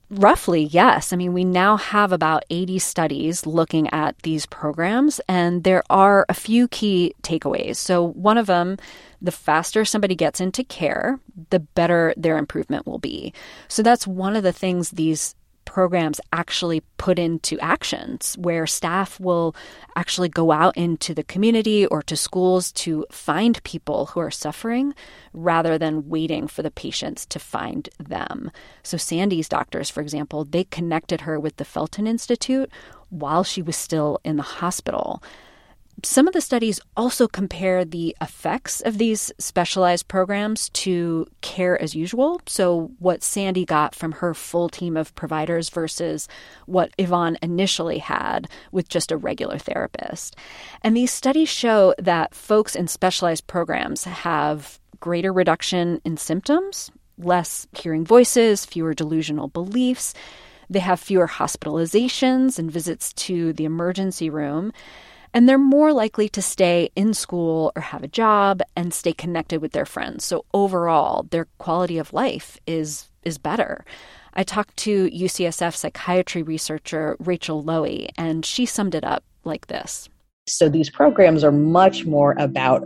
Roughly, 0.09 0.63
yes. 0.63 1.13
I 1.13 1.17
mean, 1.17 1.33
we 1.33 1.43
now 1.43 1.77
have 1.77 2.11
about 2.11 2.43
80 2.49 2.79
studies 2.79 3.45
looking 3.45 3.89
at 3.89 4.17
these 4.23 4.47
programs, 4.47 5.21
and 5.27 5.63
there 5.63 5.83
are 5.89 6.25
a 6.29 6.33
few 6.33 6.67
key 6.69 7.13
takeaways. 7.21 7.75
So, 7.75 8.07
one 8.07 8.39
of 8.39 8.47
them, 8.47 8.77
the 9.21 9.31
faster 9.31 9.85
somebody 9.85 10.15
gets 10.15 10.39
into 10.39 10.63
care, 10.63 11.19
the 11.51 11.59
better 11.59 12.15
their 12.17 12.39
improvement 12.39 12.87
will 12.87 12.97
be. 12.97 13.33
So, 13.67 13.83
that's 13.83 14.07
one 14.07 14.35
of 14.35 14.41
the 14.41 14.53
things 14.53 14.89
these 14.91 15.35
programs 15.69 16.19
actually 16.33 16.81
put 16.97 17.19
into 17.19 17.59
actions 17.59 18.35
where 18.39 18.65
staff 18.65 19.19
will 19.19 19.55
actually 19.95 20.27
go 20.27 20.51
out 20.51 20.75
into 20.75 21.13
the 21.13 21.23
community 21.23 21.85
or 21.85 22.01
to 22.01 22.17
schools 22.17 22.71
to 22.71 23.05
find 23.11 23.63
people 23.63 24.07
who 24.07 24.19
are 24.19 24.31
suffering 24.31 24.95
rather 25.31 25.77
than 25.77 26.09
waiting 26.09 26.47
for 26.47 26.63
the 26.63 26.71
patients 26.71 27.23
to 27.27 27.37
find 27.37 27.87
them. 27.99 28.49
So, 28.81 28.97
Sandy's 28.97 29.47
doctors, 29.47 29.91
for 29.91 30.01
example, 30.01 30.43
they 30.43 30.63
connected 30.63 31.21
her 31.21 31.39
with 31.39 31.57
the 31.57 31.65
Felton 31.65 32.07
Institute 32.07 32.71
while 33.09 33.43
she 33.43 33.61
was 33.61 33.75
still 33.75 34.19
in 34.23 34.37
the 34.37 34.51
hospital. 34.59 35.21
Some 36.03 36.27
of 36.27 36.33
the 36.33 36.41
studies 36.41 36.79
also 36.95 37.27
compare 37.27 37.83
the 37.83 38.15
effects 38.21 38.81
of 38.81 38.97
these 38.97 39.31
specialized 39.37 40.07
programs 40.07 40.69
to 40.69 41.27
care 41.41 41.81
as 41.81 41.95
usual. 41.95 42.41
So, 42.45 42.91
what 42.99 43.23
Sandy 43.23 43.65
got 43.65 43.95
from 43.95 44.13
her 44.13 44.33
full 44.33 44.69
team 44.69 44.95
of 44.95 45.15
providers 45.15 45.69
versus 45.69 46.27
what 46.65 46.91
Yvonne 46.97 47.37
initially 47.41 47.97
had 47.97 48.47
with 48.71 48.87
just 48.87 49.11
a 49.11 49.17
regular 49.17 49.57
therapist. 49.57 50.35
And 50.83 50.95
these 50.95 51.11
studies 51.11 51.49
show 51.49 51.95
that 51.97 52.35
folks 52.35 52.75
in 52.75 52.87
specialized 52.87 53.47
programs 53.47 54.03
have 54.03 54.79
greater 54.99 55.33
reduction 55.33 56.01
in 56.05 56.17
symptoms, 56.17 56.91
less 57.17 57.67
hearing 57.73 58.05
voices, 58.05 58.65
fewer 58.65 58.93
delusional 58.93 59.47
beliefs. 59.47 60.13
They 60.69 60.79
have 60.79 60.99
fewer 60.99 61.27
hospitalizations 61.27 62.59
and 62.59 62.71
visits 62.71 63.11
to 63.13 63.53
the 63.53 63.65
emergency 63.65 64.29
room 64.29 64.71
and 65.33 65.47
they're 65.47 65.57
more 65.57 65.93
likely 65.93 66.29
to 66.29 66.41
stay 66.41 66.89
in 66.95 67.13
school 67.13 67.71
or 67.75 67.81
have 67.81 68.03
a 68.03 68.07
job 68.07 68.61
and 68.75 68.93
stay 68.93 69.13
connected 69.13 69.61
with 69.61 69.71
their 69.71 69.85
friends. 69.85 70.25
So 70.25 70.45
overall, 70.53 71.23
their 71.29 71.47
quality 71.57 71.97
of 71.97 72.13
life 72.13 72.57
is 72.65 73.09
is 73.23 73.37
better. 73.37 73.85
I 74.33 74.43
talked 74.43 74.77
to 74.77 75.09
UCSF 75.09 75.75
psychiatry 75.75 76.41
researcher 76.43 77.17
Rachel 77.19 77.63
Loewy, 77.63 78.09
and 78.17 78.45
she 78.45 78.65
summed 78.65 78.95
it 78.95 79.03
up 79.03 79.23
like 79.43 79.67
this. 79.67 80.07
So 80.47 80.69
these 80.69 80.89
programs 80.89 81.43
are 81.43 81.51
much 81.51 82.05
more 82.05 82.35
about 82.39 82.83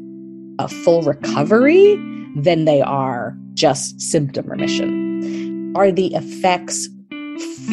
a 0.59 0.67
full 0.67 1.01
recovery 1.03 1.95
than 2.35 2.65
they 2.65 2.81
are 2.81 3.37
just 3.53 4.01
symptom 4.01 4.47
remission. 4.47 5.73
Are 5.75 5.91
the 5.91 6.13
effects 6.15 6.89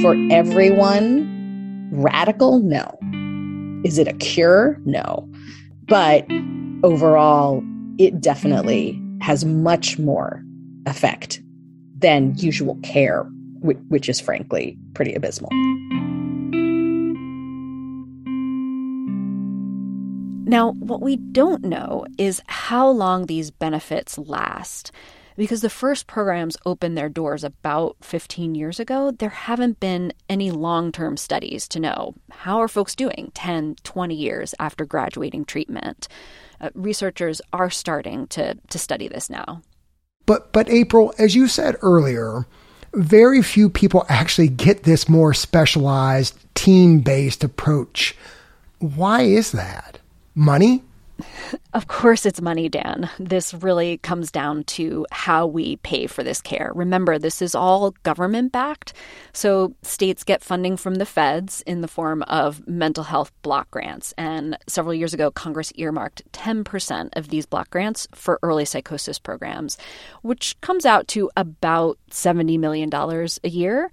for 0.02 0.14
everyone 0.30 1.88
radical? 1.92 2.60
No. 2.60 2.99
Is 3.90 3.98
it 3.98 4.06
a 4.06 4.12
cure? 4.12 4.78
No. 4.84 5.28
But 5.88 6.24
overall, 6.84 7.60
it 7.98 8.20
definitely 8.20 9.02
has 9.20 9.44
much 9.44 9.98
more 9.98 10.44
effect 10.86 11.42
than 11.98 12.36
usual 12.36 12.78
care 12.84 13.24
which 13.62 14.08
is 14.08 14.20
frankly 14.20 14.78
pretty 14.94 15.12
abysmal. 15.12 15.50
Now, 20.48 20.70
what 20.78 21.02
we 21.02 21.16
don't 21.16 21.64
know 21.64 22.06
is 22.16 22.40
how 22.46 22.88
long 22.88 23.26
these 23.26 23.50
benefits 23.50 24.16
last. 24.18 24.92
Because 25.40 25.62
the 25.62 25.70
first 25.70 26.06
programs 26.06 26.58
opened 26.66 26.98
their 26.98 27.08
doors 27.08 27.44
about 27.44 27.96
15 28.02 28.54
years 28.54 28.78
ago, 28.78 29.10
there 29.10 29.30
haven't 29.30 29.80
been 29.80 30.12
any 30.28 30.50
long 30.50 30.92
term 30.92 31.16
studies 31.16 31.66
to 31.68 31.80
know 31.80 32.14
how 32.30 32.58
are 32.58 32.68
folks 32.68 32.94
doing 32.94 33.32
10, 33.32 33.76
20 33.82 34.14
years 34.14 34.54
after 34.58 34.84
graduating 34.84 35.46
treatment. 35.46 36.08
Uh, 36.60 36.68
researchers 36.74 37.40
are 37.54 37.70
starting 37.70 38.26
to, 38.26 38.58
to 38.68 38.78
study 38.78 39.08
this 39.08 39.30
now. 39.30 39.62
But, 40.26 40.52
but 40.52 40.68
April, 40.68 41.14
as 41.16 41.34
you 41.34 41.48
said 41.48 41.76
earlier, 41.80 42.44
very 42.92 43.40
few 43.40 43.70
people 43.70 44.04
actually 44.10 44.48
get 44.48 44.82
this 44.82 45.08
more 45.08 45.32
specialized 45.32 46.38
team 46.54 47.00
based 47.00 47.42
approach. 47.42 48.14
Why 48.78 49.22
is 49.22 49.52
that? 49.52 50.00
Money? 50.34 50.82
Of 51.72 51.86
course, 51.86 52.26
it's 52.26 52.40
money, 52.40 52.68
Dan. 52.68 53.08
This 53.20 53.54
really 53.54 53.98
comes 53.98 54.32
down 54.32 54.64
to 54.64 55.06
how 55.12 55.46
we 55.46 55.76
pay 55.76 56.08
for 56.08 56.24
this 56.24 56.40
care. 56.40 56.72
Remember, 56.74 57.16
this 57.16 57.40
is 57.40 57.54
all 57.54 57.92
government 58.02 58.50
backed. 58.50 58.92
So, 59.32 59.72
states 59.82 60.24
get 60.24 60.42
funding 60.42 60.76
from 60.76 60.96
the 60.96 61.06
feds 61.06 61.62
in 61.68 61.80
the 61.80 61.86
form 61.86 62.22
of 62.24 62.66
mental 62.66 63.04
health 63.04 63.30
block 63.42 63.70
grants. 63.70 64.12
And 64.18 64.58
several 64.66 64.94
years 64.94 65.14
ago, 65.14 65.30
Congress 65.30 65.72
earmarked 65.76 66.22
10% 66.32 67.10
of 67.16 67.28
these 67.28 67.46
block 67.46 67.70
grants 67.70 68.08
for 68.16 68.40
early 68.42 68.64
psychosis 68.64 69.20
programs, 69.20 69.78
which 70.22 70.60
comes 70.60 70.84
out 70.84 71.06
to 71.08 71.30
about 71.36 71.98
$70 72.10 72.58
million 72.58 72.90
a 72.92 73.48
year. 73.48 73.92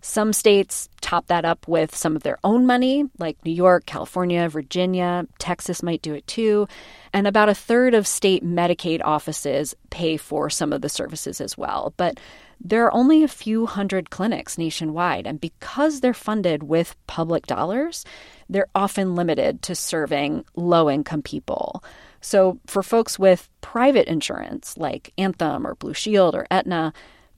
Some 0.00 0.32
states 0.32 0.88
top 1.00 1.26
that 1.28 1.44
up 1.44 1.66
with 1.66 1.94
some 1.94 2.16
of 2.16 2.22
their 2.22 2.38
own 2.44 2.66
money, 2.66 3.04
like 3.18 3.44
New 3.44 3.52
York, 3.52 3.86
California, 3.86 4.48
Virginia, 4.48 5.26
Texas 5.38 5.82
might 5.82 6.02
do 6.02 6.14
it 6.14 6.26
too. 6.26 6.68
And 7.12 7.26
about 7.26 7.48
a 7.48 7.54
third 7.54 7.94
of 7.94 8.06
state 8.06 8.44
Medicaid 8.44 9.00
offices 9.04 9.74
pay 9.90 10.16
for 10.16 10.50
some 10.50 10.72
of 10.72 10.82
the 10.82 10.88
services 10.88 11.40
as 11.40 11.56
well. 11.56 11.94
But 11.96 12.20
there 12.60 12.84
are 12.84 12.94
only 12.94 13.22
a 13.22 13.28
few 13.28 13.66
hundred 13.66 14.10
clinics 14.10 14.56
nationwide, 14.56 15.26
and 15.26 15.40
because 15.40 16.00
they're 16.00 16.14
funded 16.14 16.62
with 16.62 16.96
public 17.06 17.46
dollars, 17.46 18.04
they're 18.48 18.68
often 18.74 19.14
limited 19.14 19.62
to 19.62 19.74
serving 19.74 20.44
low 20.54 20.88
income 20.88 21.22
people. 21.22 21.84
So, 22.20 22.58
for 22.66 22.82
folks 22.82 23.18
with 23.18 23.48
private 23.60 24.08
insurance 24.08 24.76
like 24.78 25.12
Anthem 25.18 25.66
or 25.66 25.74
Blue 25.74 25.94
Shield 25.94 26.34
or 26.34 26.46
Aetna, 26.50 26.92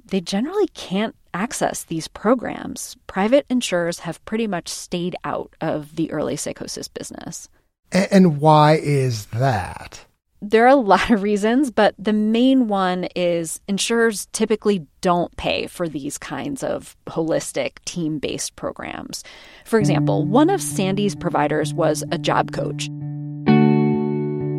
they 0.06 0.20
generally 0.20 0.68
can't 0.68 1.14
access 1.34 1.84
these 1.84 2.08
programs. 2.08 2.96
Private 3.06 3.46
insurers 3.48 4.00
have 4.00 4.24
pretty 4.24 4.46
much 4.46 4.68
stayed 4.68 5.16
out 5.24 5.54
of 5.60 5.96
the 5.96 6.10
early 6.10 6.36
psychosis 6.36 6.88
business. 6.88 7.48
And 7.92 8.40
why 8.40 8.74
is 8.74 9.26
that? 9.26 10.04
There 10.40 10.64
are 10.64 10.68
a 10.68 10.76
lot 10.76 11.10
of 11.10 11.22
reasons, 11.22 11.72
but 11.72 11.96
the 11.98 12.12
main 12.12 12.68
one 12.68 13.08
is 13.16 13.60
insurers 13.66 14.28
typically 14.32 14.86
don't 15.00 15.36
pay 15.36 15.66
for 15.66 15.88
these 15.88 16.16
kinds 16.16 16.62
of 16.62 16.96
holistic, 17.08 17.84
team 17.84 18.20
based 18.20 18.54
programs. 18.54 19.24
For 19.64 19.80
example, 19.80 20.24
one 20.24 20.48
of 20.48 20.62
Sandy's 20.62 21.16
providers 21.16 21.74
was 21.74 22.04
a 22.12 22.18
job 22.18 22.52
coach. 22.52 22.88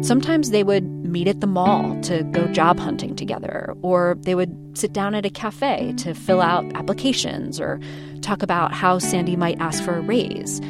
Sometimes 0.01 0.51
they 0.51 0.63
would 0.63 0.85
meet 0.85 1.27
at 1.27 1.41
the 1.41 1.47
mall 1.47 1.99
to 2.01 2.23
go 2.31 2.47
job 2.47 2.79
hunting 2.79 3.15
together, 3.15 3.73
or 3.81 4.17
they 4.21 4.33
would 4.33 4.77
sit 4.77 4.93
down 4.93 5.13
at 5.13 5.25
a 5.25 5.29
cafe 5.29 5.93
to 5.97 6.13
fill 6.13 6.41
out 6.41 6.65
applications 6.73 7.59
or 7.59 7.79
talk 8.21 8.41
about 8.41 8.73
how 8.73 8.97
Sandy 8.97 9.35
might 9.35 9.59
ask 9.59 9.83
for 9.83 9.97
a 9.97 10.01
raise. 10.01 10.61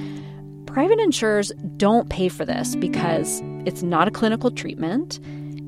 Private 0.66 1.00
insurers 1.00 1.52
don't 1.78 2.10
pay 2.10 2.28
for 2.28 2.44
this 2.44 2.76
because 2.76 3.42
it's 3.66 3.84
not 3.84 4.08
a 4.08 4.12
clinical 4.12 4.50
treatment, 4.50 5.20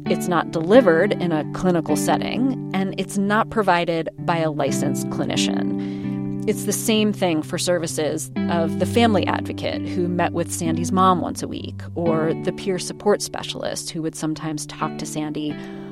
it's 0.08 0.28
not 0.28 0.52
delivered 0.52 1.14
in 1.14 1.32
a 1.32 1.50
clinical 1.54 1.96
setting, 1.96 2.72
and 2.74 2.96
it's 3.00 3.18
not 3.18 3.52
provided 3.52 4.10
by 4.20 4.38
a 4.38 4.50
licensed 4.50 5.08
clinician. 5.10 6.01
It's 6.48 6.64
the 6.64 6.74
same 6.74 7.14
thing 7.14 7.44
for 7.44 7.60
services 7.60 8.32
of 8.50 8.80
the 8.80 8.88
family 8.88 9.28
advocate 9.28 9.84
who 9.84 10.08
met 10.08 10.34
with 10.34 10.52
Sandy's 10.52 10.92
mom 10.92 11.22
once 11.22 11.44
a 11.44 11.48
week, 11.48 11.80
or 11.94 12.34
the 12.44 12.52
peer 12.52 12.80
support 12.80 13.22
specialist 13.22 13.92
who 13.92 14.02
would 14.02 14.16
sometimes 14.16 14.66
talk 14.66 14.98
to 14.98 15.06
Sandy 15.06 15.52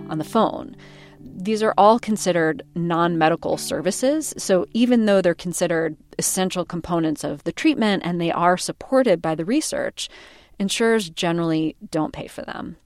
on 0.09 0.17
the 0.17 0.23
phone. 0.23 0.75
These 1.19 1.61
are 1.61 1.75
all 1.77 1.99
considered 1.99 2.63
non 2.73 3.15
medical 3.15 3.57
services. 3.57 4.33
So 4.39 4.65
even 4.73 5.05
though 5.05 5.21
they're 5.21 5.35
considered 5.35 5.95
essential 6.17 6.65
components 6.65 7.23
of 7.23 7.43
the 7.43 7.51
treatment 7.51 8.01
and 8.03 8.19
they 8.19 8.31
are 8.31 8.57
supported 8.57 9.21
by 9.21 9.35
the 9.35 9.45
research, 9.45 10.09
insurers 10.57 11.11
generally 11.11 11.75
don't 11.91 12.11
pay 12.11 12.27
for 12.27 12.41
them. 12.41 12.77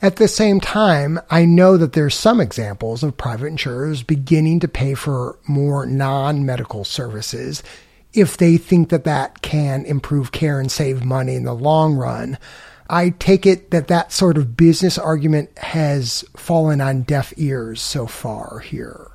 At 0.00 0.16
the 0.16 0.28
same 0.28 0.60
time, 0.60 1.20
I 1.30 1.44
know 1.44 1.76
that 1.76 1.92
there's 1.92 2.14
some 2.14 2.40
examples 2.40 3.02
of 3.02 3.16
private 3.16 3.46
insurers 3.46 4.02
beginning 4.02 4.60
to 4.60 4.68
pay 4.68 4.94
for 4.94 5.38
more 5.46 5.86
non-medical 5.86 6.84
services 6.84 7.62
if 8.14 8.36
they 8.36 8.56
think 8.56 8.88
that 8.90 9.04
that 9.04 9.42
can 9.42 9.84
improve 9.84 10.32
care 10.32 10.60
and 10.60 10.70
save 10.70 11.04
money 11.04 11.34
in 11.34 11.44
the 11.44 11.54
long 11.54 11.94
run. 11.94 12.38
I 12.88 13.10
take 13.10 13.44
it 13.44 13.70
that 13.70 13.88
that 13.88 14.12
sort 14.12 14.38
of 14.38 14.56
business 14.56 14.96
argument 14.98 15.56
has 15.58 16.24
fallen 16.36 16.80
on 16.80 17.02
deaf 17.02 17.34
ears 17.36 17.80
so 17.80 18.06
far 18.06 18.60
here. 18.60 19.10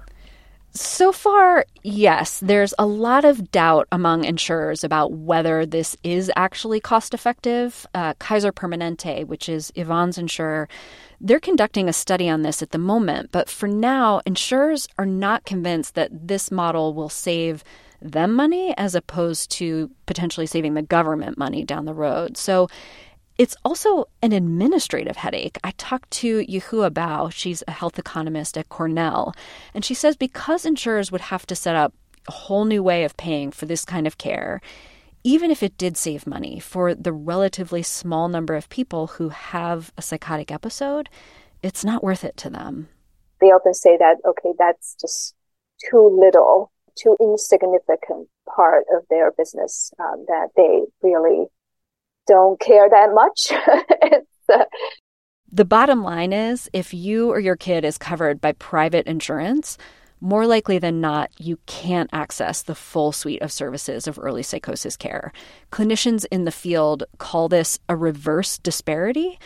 So 0.75 1.11
far, 1.11 1.65
yes, 1.83 2.39
there's 2.39 2.73
a 2.79 2.87
lot 2.87 3.25
of 3.25 3.51
doubt 3.51 3.87
among 3.91 4.25
insurers 4.25 4.83
about 4.83 5.11
whether 5.11 5.67
this 5.67 5.95
is 6.03 6.31
actually 6.35 6.79
cost 6.79 7.13
effective. 7.13 7.85
Uh, 7.93 8.15
Kaiser 8.15 8.51
Permanente, 8.51 9.27
which 9.27 9.47
is 9.47 9.71
Yvonne's 9.75 10.17
insurer, 10.17 10.67
they're 11.21 11.39
conducting 11.39 11.87
a 11.87 11.93
study 11.93 12.27
on 12.27 12.41
this 12.41 12.63
at 12.63 12.71
the 12.71 12.79
moment, 12.79 13.31
but 13.31 13.49
for 13.49 13.67
now, 13.67 14.19
insurers 14.25 14.87
are 14.97 15.05
not 15.05 15.45
convinced 15.45 15.93
that 15.93 16.09
this 16.27 16.49
model 16.49 16.95
will 16.95 17.07
save 17.07 17.63
them 18.01 18.33
money 18.33 18.73
as 18.75 18.95
opposed 18.95 19.51
to 19.51 19.91
potentially 20.07 20.47
saving 20.47 20.73
the 20.73 20.81
government 20.81 21.37
money 21.37 21.63
down 21.63 21.85
the 21.85 21.93
road. 21.93 22.35
So 22.35 22.67
it's 23.37 23.55
also 23.65 24.05
an 24.21 24.31
administrative 24.31 25.17
headache. 25.17 25.57
I 25.63 25.71
talked 25.71 26.11
to 26.11 26.45
Yuhua 26.45 26.91
Bao, 26.91 27.31
she's 27.31 27.63
a 27.67 27.71
health 27.71 27.97
economist 27.97 28.57
at 28.57 28.69
Cornell, 28.69 29.33
and 29.73 29.83
she 29.83 29.93
says 29.93 30.15
because 30.15 30.65
insurers 30.65 31.11
would 31.11 31.21
have 31.21 31.45
to 31.47 31.55
set 31.55 31.75
up 31.75 31.93
a 32.27 32.31
whole 32.31 32.65
new 32.65 32.83
way 32.83 33.03
of 33.03 33.17
paying 33.17 33.51
for 33.51 33.65
this 33.65 33.85
kind 33.85 34.07
of 34.07 34.17
care, 34.17 34.61
even 35.23 35.51
if 35.51 35.63
it 35.63 35.77
did 35.77 35.97
save 35.97 36.27
money 36.27 36.59
for 36.59 36.93
the 36.93 37.13
relatively 37.13 37.81
small 37.81 38.27
number 38.27 38.55
of 38.55 38.69
people 38.69 39.07
who 39.07 39.29
have 39.29 39.91
a 39.97 40.01
psychotic 40.01 40.51
episode, 40.51 41.09
it's 41.61 41.83
not 41.83 42.03
worth 42.03 42.23
it 42.23 42.37
to 42.37 42.49
them. 42.49 42.89
They 43.39 43.47
often 43.47 43.73
say 43.73 43.97
that, 43.97 44.17
okay, 44.25 44.53
that's 44.57 44.95
just 44.99 45.33
too 45.89 46.17
little, 46.19 46.71
too 46.95 47.15
insignificant 47.19 48.27
part 48.53 48.85
of 48.95 49.03
their 49.09 49.31
business 49.31 49.91
um, 49.99 50.25
that 50.27 50.49
they 50.55 50.81
really 51.01 51.47
don't 52.27 52.59
care 52.59 52.89
that 52.89 53.13
much. 53.13 53.51
uh, 54.49 54.65
the 55.51 55.65
bottom 55.65 56.03
line 56.03 56.33
is 56.33 56.69
if 56.73 56.93
you 56.93 57.29
or 57.29 57.39
your 57.39 57.55
kid 57.55 57.85
is 57.85 57.97
covered 57.97 58.41
by 58.41 58.53
private 58.53 59.05
insurance, 59.05 59.77
more 60.19 60.47
likely 60.47 60.79
than 60.79 61.01
not, 61.01 61.31
you 61.37 61.59
can't 61.65 62.09
access 62.13 62.61
the 62.61 62.75
full 62.75 63.11
suite 63.11 63.41
of 63.41 63.51
services 63.51 64.07
of 64.07 64.17
early 64.17 64.41
psychosis 64.41 64.95
care. 64.95 65.33
Clinicians 65.69 66.25
in 66.31 66.45
the 66.45 66.51
field 66.51 67.03
call 67.17 67.49
this 67.49 67.77
a 67.89 67.95
reverse 67.97 68.57
disparity, 68.57 69.37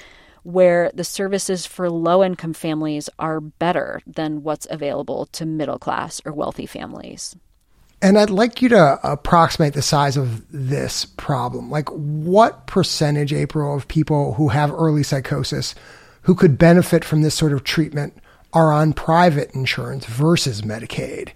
where 0.43 0.91
the 0.93 1.03
services 1.03 1.65
for 1.65 1.89
low 1.89 2.23
income 2.23 2.53
families 2.53 3.09
are 3.19 3.41
better 3.41 4.01
than 4.05 4.43
what's 4.43 4.67
available 4.69 5.25
to 5.33 5.45
middle 5.45 5.79
class 5.79 6.21
or 6.25 6.31
wealthy 6.31 6.67
families. 6.67 7.35
And 8.01 8.17
I'd 8.17 8.29
like 8.29 8.61
you 8.61 8.69
to 8.69 8.99
approximate 9.03 9.73
the 9.73 9.81
size 9.81 10.17
of 10.17 10.43
this 10.51 11.05
problem. 11.05 11.71
Like, 11.71 11.89
what 11.89 12.67
percentage, 12.67 13.33
April, 13.33 13.75
of 13.75 13.87
people 13.87 14.33
who 14.33 14.49
have 14.49 14.71
early 14.71 15.01
psychosis 15.01 15.73
who 16.21 16.35
could 16.35 16.57
benefit 16.57 17.03
from 17.03 17.21
this 17.21 17.33
sort 17.33 17.53
of 17.53 17.63
treatment 17.63 18.13
are 18.53 18.71
on 18.71 18.93
private 18.93 19.49
insurance 19.55 20.05
versus 20.05 20.61
Medicaid. 20.61 21.29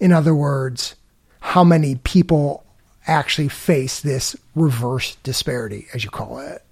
In 0.00 0.12
other 0.12 0.34
words, 0.34 0.96
how 1.40 1.62
many 1.64 1.96
people 1.96 2.64
actually 3.06 3.48
face 3.48 4.00
this 4.00 4.36
reverse 4.54 5.16
disparity, 5.22 5.86
as 5.94 6.02
you 6.02 6.10
call 6.10 6.38
it? 6.38 6.62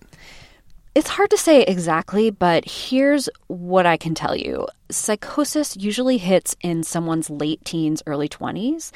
It's 0.96 1.10
hard 1.10 1.28
to 1.28 1.36
say 1.36 1.60
exactly, 1.60 2.30
but 2.30 2.64
here's 2.64 3.28
what 3.48 3.84
I 3.84 3.98
can 3.98 4.14
tell 4.14 4.34
you. 4.34 4.66
Psychosis 4.90 5.76
usually 5.76 6.16
hits 6.16 6.56
in 6.62 6.82
someone's 6.84 7.28
late 7.28 7.62
teens, 7.66 8.02
early 8.06 8.30
20s, 8.30 8.92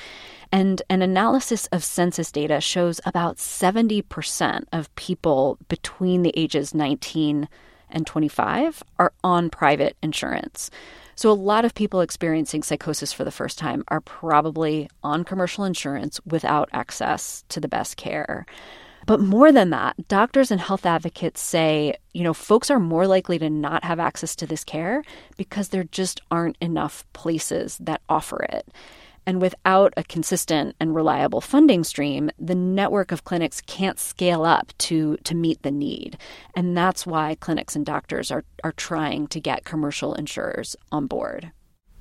and 0.50 0.80
an 0.88 1.02
analysis 1.02 1.66
of 1.72 1.84
census 1.84 2.32
data 2.32 2.58
shows 2.58 3.02
about 3.04 3.36
70% 3.36 4.64
of 4.72 4.94
people 4.94 5.58
between 5.68 6.22
the 6.22 6.32
ages 6.34 6.72
19 6.72 7.46
and 7.90 8.06
25 8.06 8.82
are 8.98 9.12
on 9.22 9.50
private 9.50 9.94
insurance. 10.02 10.70
So, 11.16 11.30
a 11.30 11.32
lot 11.32 11.66
of 11.66 11.74
people 11.74 12.00
experiencing 12.00 12.62
psychosis 12.62 13.12
for 13.12 13.24
the 13.24 13.30
first 13.30 13.58
time 13.58 13.84
are 13.88 14.00
probably 14.00 14.88
on 15.02 15.24
commercial 15.24 15.64
insurance 15.64 16.18
without 16.24 16.70
access 16.72 17.44
to 17.50 17.60
the 17.60 17.68
best 17.68 17.98
care. 17.98 18.46
But 19.10 19.18
more 19.18 19.50
than 19.50 19.70
that, 19.70 20.06
doctors 20.06 20.52
and 20.52 20.60
health 20.60 20.86
advocates 20.86 21.40
say, 21.40 21.96
you 22.14 22.22
know, 22.22 22.32
folks 22.32 22.70
are 22.70 22.78
more 22.78 23.08
likely 23.08 23.40
to 23.40 23.50
not 23.50 23.82
have 23.82 23.98
access 23.98 24.36
to 24.36 24.46
this 24.46 24.62
care 24.62 25.02
because 25.36 25.70
there 25.70 25.82
just 25.82 26.20
aren't 26.30 26.56
enough 26.60 27.04
places 27.12 27.76
that 27.80 28.02
offer 28.08 28.44
it. 28.44 28.68
And 29.26 29.40
without 29.40 29.92
a 29.96 30.04
consistent 30.04 30.76
and 30.78 30.94
reliable 30.94 31.40
funding 31.40 31.82
stream, 31.82 32.30
the 32.38 32.54
network 32.54 33.10
of 33.10 33.24
clinics 33.24 33.60
can't 33.60 33.98
scale 33.98 34.44
up 34.44 34.72
to, 34.78 35.16
to 35.24 35.34
meet 35.34 35.60
the 35.62 35.72
need. 35.72 36.16
And 36.54 36.76
that's 36.76 37.04
why 37.04 37.34
clinics 37.34 37.74
and 37.74 37.84
doctors 37.84 38.30
are, 38.30 38.44
are 38.62 38.70
trying 38.70 39.26
to 39.26 39.40
get 39.40 39.64
commercial 39.64 40.14
insurers 40.14 40.76
on 40.92 41.08
board. 41.08 41.50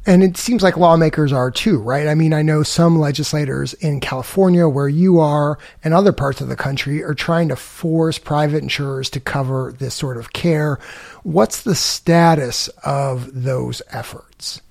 And 0.05 0.23
it 0.23 0.37
seems 0.37 0.63
like 0.63 0.77
lawmakers 0.77 1.33
are 1.33 1.51
too, 1.51 1.77
right? 1.79 2.07
I 2.07 2.15
mean, 2.15 2.33
I 2.33 2.41
know 2.41 2.63
some 2.63 2.97
legislators 2.97 3.73
in 3.75 3.99
California, 3.99 4.67
where 4.67 4.87
you 4.87 5.19
are, 5.19 5.59
and 5.83 5.93
other 5.93 6.13
parts 6.13 6.41
of 6.41 6.47
the 6.47 6.55
country 6.55 7.03
are 7.03 7.13
trying 7.13 7.49
to 7.49 7.55
force 7.55 8.17
private 8.17 8.63
insurers 8.63 9.09
to 9.11 9.19
cover 9.19 9.73
this 9.77 9.93
sort 9.93 10.17
of 10.17 10.33
care. 10.33 10.79
What's 11.23 11.63
the 11.63 11.75
status 11.75 12.69
of 12.83 13.43
those 13.43 13.81
efforts? 13.91 14.61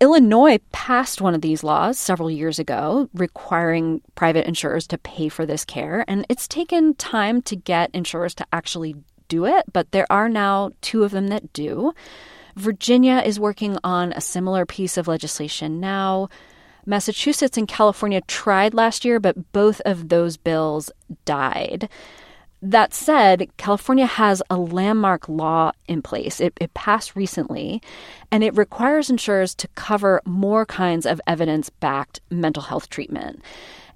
Illinois 0.00 0.58
passed 0.70 1.20
one 1.20 1.34
of 1.34 1.40
these 1.40 1.64
laws 1.64 1.98
several 1.98 2.30
years 2.30 2.58
ago 2.58 3.08
requiring 3.14 4.00
private 4.14 4.46
insurers 4.46 4.86
to 4.88 4.98
pay 4.98 5.28
for 5.28 5.46
this 5.46 5.64
care, 5.64 6.04
and 6.06 6.26
it's 6.28 6.46
taken 6.46 6.94
time 6.94 7.42
to 7.42 7.56
get 7.56 7.90
insurers 7.94 8.34
to 8.34 8.46
actually 8.52 8.96
do 9.28 9.44
it, 9.44 9.64
but 9.72 9.90
there 9.92 10.06
are 10.10 10.28
now 10.28 10.70
two 10.80 11.04
of 11.04 11.10
them 11.10 11.28
that 11.28 11.52
do. 11.52 11.92
Virginia 12.58 13.22
is 13.24 13.38
working 13.38 13.78
on 13.84 14.12
a 14.12 14.20
similar 14.20 14.66
piece 14.66 14.96
of 14.96 15.08
legislation 15.08 15.78
now. 15.80 16.28
Massachusetts 16.84 17.56
and 17.56 17.68
California 17.68 18.20
tried 18.22 18.74
last 18.74 19.04
year, 19.04 19.20
but 19.20 19.52
both 19.52 19.80
of 19.82 20.08
those 20.08 20.36
bills 20.36 20.90
died. 21.24 21.88
That 22.60 22.92
said, 22.92 23.48
California 23.56 24.06
has 24.06 24.42
a 24.50 24.56
landmark 24.56 25.28
law 25.28 25.70
in 25.86 26.02
place. 26.02 26.40
It, 26.40 26.54
it, 26.60 26.74
passed 26.74 27.14
recently, 27.14 27.80
and 28.32 28.42
it 28.42 28.56
requires 28.56 29.08
insurers 29.08 29.54
to 29.56 29.68
cover 29.76 30.20
more 30.24 30.66
kinds 30.66 31.06
of 31.06 31.20
evidence 31.26 31.70
backed 31.70 32.20
mental 32.30 32.64
health 32.64 32.88
treatment. 32.88 33.40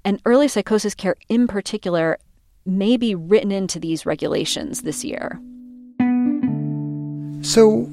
And 0.05 0.21
early 0.25 0.47
psychosis 0.47 0.95
care, 0.95 1.17
in 1.27 1.47
particular, 1.47 2.17
may 2.65 2.95
be 2.95 3.15
written 3.15 3.51
into 3.51 3.79
these 3.79 4.05
regulations 4.05 4.83
this 4.83 5.03
year. 5.03 5.41
So, 7.41 7.89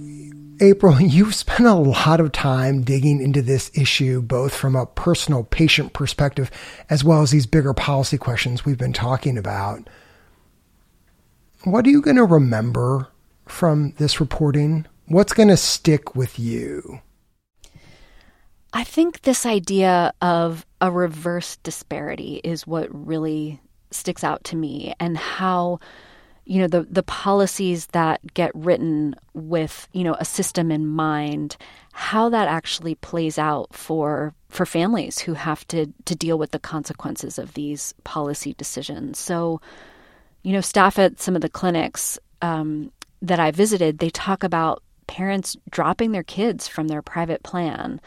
April, 0.60 1.00
you've 1.00 1.34
spent 1.34 1.66
a 1.66 1.74
lot 1.74 2.20
of 2.20 2.32
time 2.32 2.82
digging 2.82 3.20
into 3.20 3.42
this 3.42 3.70
issue, 3.74 4.22
both 4.22 4.54
from 4.54 4.76
a 4.76 4.86
personal 4.86 5.44
patient 5.44 5.92
perspective 5.92 6.50
as 6.88 7.02
well 7.02 7.22
as 7.22 7.30
these 7.30 7.46
bigger 7.46 7.74
policy 7.74 8.18
questions 8.18 8.64
we've 8.64 8.78
been 8.78 8.92
talking 8.92 9.38
about. 9.38 9.88
What 11.64 11.86
are 11.86 11.90
you 11.90 12.00
going 12.00 12.16
to 12.16 12.24
remember 12.24 13.08
from 13.46 13.92
this 13.98 14.20
reporting? 14.20 14.86
What's 15.06 15.32
going 15.32 15.48
to 15.48 15.56
stick 15.56 16.14
with 16.14 16.38
you? 16.38 17.00
I 18.72 18.84
think 18.84 19.22
this 19.22 19.44
idea 19.44 20.12
of 20.22 20.64
a 20.80 20.90
reverse 20.90 21.56
disparity 21.56 22.40
is 22.44 22.66
what 22.66 22.88
really 22.90 23.60
sticks 23.90 24.22
out 24.22 24.44
to 24.44 24.56
me 24.56 24.94
and 25.00 25.18
how 25.18 25.80
you 26.50 26.58
know 26.58 26.66
the 26.66 26.82
the 26.90 27.02
policies 27.02 27.86
that 27.88 28.20
get 28.34 28.50
written 28.54 29.14
with 29.34 29.88
you 29.92 30.04
know 30.04 30.16
a 30.18 30.24
system 30.24 30.70
in 30.70 30.86
mind 30.86 31.56
how 31.92 32.28
that 32.28 32.48
actually 32.48 32.94
plays 32.96 33.38
out 33.38 33.72
for 33.72 34.34
for 34.48 34.66
families 34.66 35.20
who 35.20 35.34
have 35.34 35.66
to 35.68 35.86
to 36.04 36.14
deal 36.14 36.38
with 36.38 36.50
the 36.50 36.58
consequences 36.58 37.38
of 37.38 37.54
these 37.54 37.94
policy 38.04 38.54
decisions 38.54 39.18
so 39.18 39.60
you 40.42 40.52
know, 40.52 40.60
staff 40.60 40.98
at 40.98 41.20
some 41.20 41.36
of 41.36 41.42
the 41.42 41.48
clinics 41.48 42.18
um, 42.42 42.90
that 43.22 43.40
I 43.40 43.50
visited, 43.50 43.98
they 43.98 44.10
talk 44.10 44.42
about 44.42 44.82
parents 45.06 45.56
dropping 45.70 46.12
their 46.12 46.22
kids 46.22 46.68
from 46.68 46.88
their 46.88 47.02
private 47.02 47.42
plan 47.42 48.00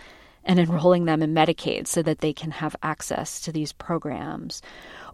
and 0.46 0.60
enrolling 0.60 1.06
them 1.06 1.22
in 1.22 1.34
Medicaid 1.34 1.88
so 1.88 2.02
that 2.02 2.20
they 2.20 2.34
can 2.34 2.52
have 2.52 2.76
access 2.84 3.40
to 3.42 3.52
these 3.52 3.72
programs. 3.72 4.62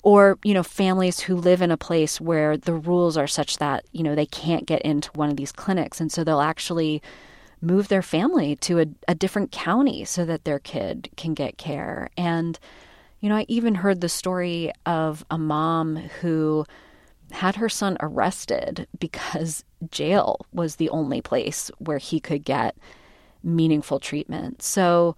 Or, 0.04 0.40
you 0.44 0.54
know, 0.54 0.64
families 0.64 1.20
who 1.20 1.36
live 1.36 1.62
in 1.62 1.72
a 1.72 1.78
place 1.78 2.22
where 2.22 2.58
the 2.58 2.74
rules 2.74 3.18
are 3.18 3.28
such 3.28 3.58
that, 3.58 3.86
you 3.92 4.04
know, 4.04 4.16
they 4.16 4.26
can't 4.26 4.66
get 4.66 4.82
into 4.84 5.12
one 5.12 5.30
of 5.30 5.38
these 5.38 5.52
clinics. 5.52 6.00
And 6.00 6.12
so 6.12 6.24
they'll 6.24 6.42
actually 6.42 7.02
move 7.62 7.90
their 7.90 8.02
family 8.02 8.56
to 8.56 8.80
a, 8.80 8.86
a 9.08 9.16
different 9.16 9.52
county 9.52 10.06
so 10.06 10.26
that 10.26 10.46
their 10.46 10.60
kid 10.60 11.10
can 11.18 11.34
get 11.34 11.58
care. 11.58 12.10
And, 12.16 12.58
you 13.20 13.30
know, 13.30 13.36
I 13.36 13.46
even 13.50 13.76
heard 13.76 14.00
the 14.00 14.10
story 14.10 14.72
of 14.86 15.26
a 15.30 15.38
mom 15.38 15.98
who 16.22 16.66
had 17.32 17.56
her 17.58 17.70
son 17.70 17.98
arrested 18.00 18.88
because 19.00 19.64
jail 19.92 20.46
was 20.54 20.78
the 20.78 20.90
only 20.90 21.22
place 21.22 21.70
where 21.78 21.98
he 21.98 22.20
could 22.20 22.44
get 22.44 22.76
meaningful 23.44 24.00
treatment. 24.00 24.62
So 24.62 25.16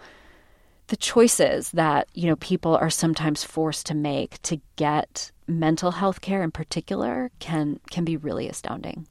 the 0.92 0.98
choices 0.98 1.72
that, 1.72 2.10
you 2.14 2.28
know, 2.28 2.36
people 2.36 2.76
are 2.76 2.90
sometimes 2.90 3.46
forced 3.46 3.86
to 3.86 3.96
make 3.96 4.42
to 4.42 4.60
get 4.76 5.32
mental 5.48 5.92
health 5.92 6.20
care 6.20 6.44
in 6.44 6.52
particular 6.52 7.32
can 7.40 7.80
can 7.90 8.04
be 8.04 8.18
really 8.18 8.50
astounding. 8.50 9.08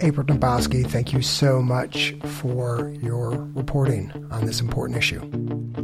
April 0.00 0.26
Dembosky, 0.26 0.86
thank 0.86 1.12
you 1.12 1.20
so 1.20 1.60
much 1.60 2.14
for 2.24 2.94
your 3.02 3.30
reporting 3.54 4.10
on 4.30 4.46
this 4.46 4.60
important 4.60 4.96
issue. 4.98 5.20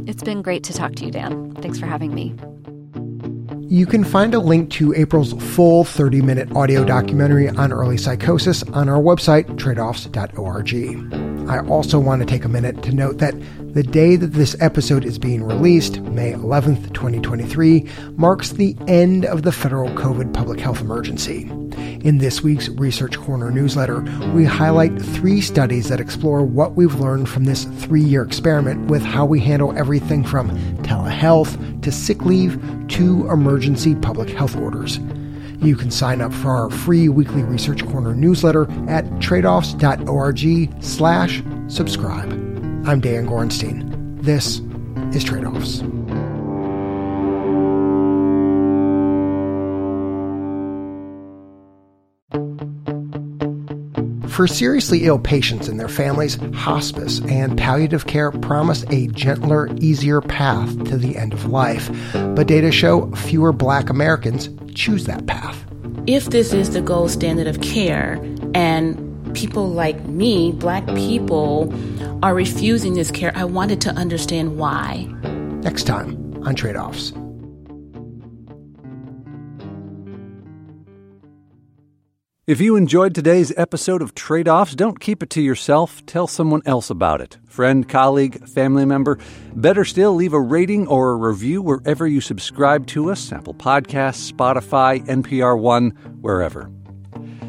It's 0.07 0.23
been 0.23 0.41
great 0.41 0.63
to 0.63 0.73
talk 0.73 0.95
to 0.95 1.05
you, 1.05 1.11
Dan. 1.11 1.53
Thanks 1.61 1.77
for 1.77 1.85
having 1.85 2.15
me. 2.15 2.35
You 3.69 3.85
can 3.85 4.03
find 4.03 4.33
a 4.33 4.39
link 4.39 4.71
to 4.71 4.95
April's 4.95 5.33
full 5.53 5.83
30 5.83 6.23
minute 6.23 6.51
audio 6.55 6.83
documentary 6.83 7.49
on 7.49 7.71
early 7.71 7.97
psychosis 7.97 8.63
on 8.63 8.89
our 8.89 8.99
website, 8.99 9.45
tradeoffs.org. 9.57 11.32
I 11.53 11.59
also 11.67 11.99
want 11.99 12.19
to 12.19 12.25
take 12.25 12.45
a 12.45 12.49
minute 12.49 12.81
to 12.81 12.91
note 12.91 13.19
that 13.19 13.35
the 13.75 13.83
day 13.83 14.15
that 14.15 14.33
this 14.33 14.55
episode 14.59 15.05
is 15.05 15.19
being 15.19 15.43
released, 15.43 15.99
May 15.99 16.31
11th, 16.31 16.91
2023, 16.95 17.87
marks 18.15 18.53
the 18.53 18.75
end 18.87 19.23
of 19.25 19.43
the 19.43 19.51
federal 19.51 19.87
COVID 19.91 20.33
public 20.33 20.59
health 20.59 20.81
emergency. 20.81 21.43
In 22.03 22.17
this 22.17 22.41
week's 22.41 22.69
Research 22.69 23.19
Corner 23.19 23.51
newsletter, 23.51 24.01
we 24.33 24.45
highlight 24.45 24.99
three 24.99 25.41
studies 25.41 25.89
that 25.89 25.99
explore 25.99 26.43
what 26.43 26.73
we've 26.73 26.95
learned 26.95 27.29
from 27.29 27.43
this 27.43 27.65
three 27.65 28.01
year 28.01 28.23
experiment 28.23 28.89
with 28.89 29.03
how 29.03 29.23
we 29.23 29.39
handle 29.39 29.77
everything 29.77 30.23
from 30.23 30.57
telehealth 30.77 31.83
to 31.83 31.91
sick 31.91 32.23
leave 32.23 32.59
to 32.87 33.29
emergency 33.29 33.93
public 33.93 34.31
health 34.31 34.55
orders. 34.55 34.99
You 35.63 35.77
can 35.77 35.91
sign 35.91 36.19
up 36.19 36.33
for 36.33 36.51
our 36.51 36.69
free 36.69 37.07
weekly 37.07 37.41
Research 37.41 37.85
Corner 37.87 38.13
newsletter 38.13 38.63
at 38.89 39.05
tradeoffs.org 39.21 40.83
slash 40.83 41.41
subscribe. 41.67 42.33
I'm 42.85 42.99
Dan 42.99 43.27
Gorenstein. 43.27 44.21
This 44.21 44.59
is 45.15 45.23
Tradeoffs. 45.23 45.89
For 54.29 54.47
seriously 54.47 55.05
ill 55.05 55.19
patients 55.19 55.69
and 55.69 55.79
their 55.79 55.87
families, 55.87 56.39
hospice 56.55 57.21
and 57.29 57.57
palliative 57.57 58.07
care 58.07 58.31
promise 58.31 58.83
a 58.89 59.07
gentler, 59.07 59.69
easier 59.79 60.19
path 60.19 60.71
to 60.85 60.97
the 60.97 61.15
end 61.15 61.31
of 61.31 61.45
life. 61.45 61.89
But 62.11 62.47
data 62.47 62.71
show 62.71 63.11
fewer 63.11 63.53
black 63.53 63.89
Americans 63.89 64.49
choose 64.73 65.05
that 65.05 65.25
path. 65.25 65.63
If 66.07 66.25
this 66.25 66.53
is 66.53 66.71
the 66.71 66.81
gold 66.81 67.11
standard 67.11 67.47
of 67.47 67.61
care 67.61 68.19
and 68.53 69.33
people 69.33 69.69
like 69.69 70.03
me, 70.05 70.51
black 70.51 70.85
people, 70.87 71.73
are 72.21 72.33
refusing 72.33 72.93
this 72.93 73.11
care, 73.11 73.31
I 73.35 73.45
wanted 73.45 73.81
to 73.81 73.89
understand 73.91 74.57
why. 74.57 75.07
Next 75.63 75.83
time 75.83 76.15
on 76.45 76.55
Tradeoffs. 76.55 77.22
If 82.45 82.59
you 82.59 82.75
enjoyed 82.75 83.15
today's 83.15 83.53
episode 83.55 84.01
of 84.01 84.15
Tradeoffs, 84.15 84.75
don't 84.75 84.99
keep 84.99 85.23
it 85.23 85.29
to 85.29 85.41
yourself. 85.41 86.05
Tell 86.05 86.27
someone 86.27 86.61
else 86.65 86.89
about 86.89 87.21
it. 87.21 87.37
Friend, 87.47 87.87
colleague, 87.87 88.45
family 88.49 88.83
member. 88.83 89.17
Better 89.55 89.85
still, 89.85 90.13
leave 90.13 90.33
a 90.33 90.41
rating 90.41 90.85
or 90.87 91.11
a 91.11 91.15
review 91.15 91.61
wherever 91.61 92.05
you 92.05 92.19
subscribe 92.19 92.85
to 92.87 93.11
us 93.11 93.31
Apple 93.31 93.53
Podcasts, 93.53 94.29
Spotify, 94.29 94.99
NPR 95.07 95.57
One, 95.57 95.91
wherever. 96.19 96.69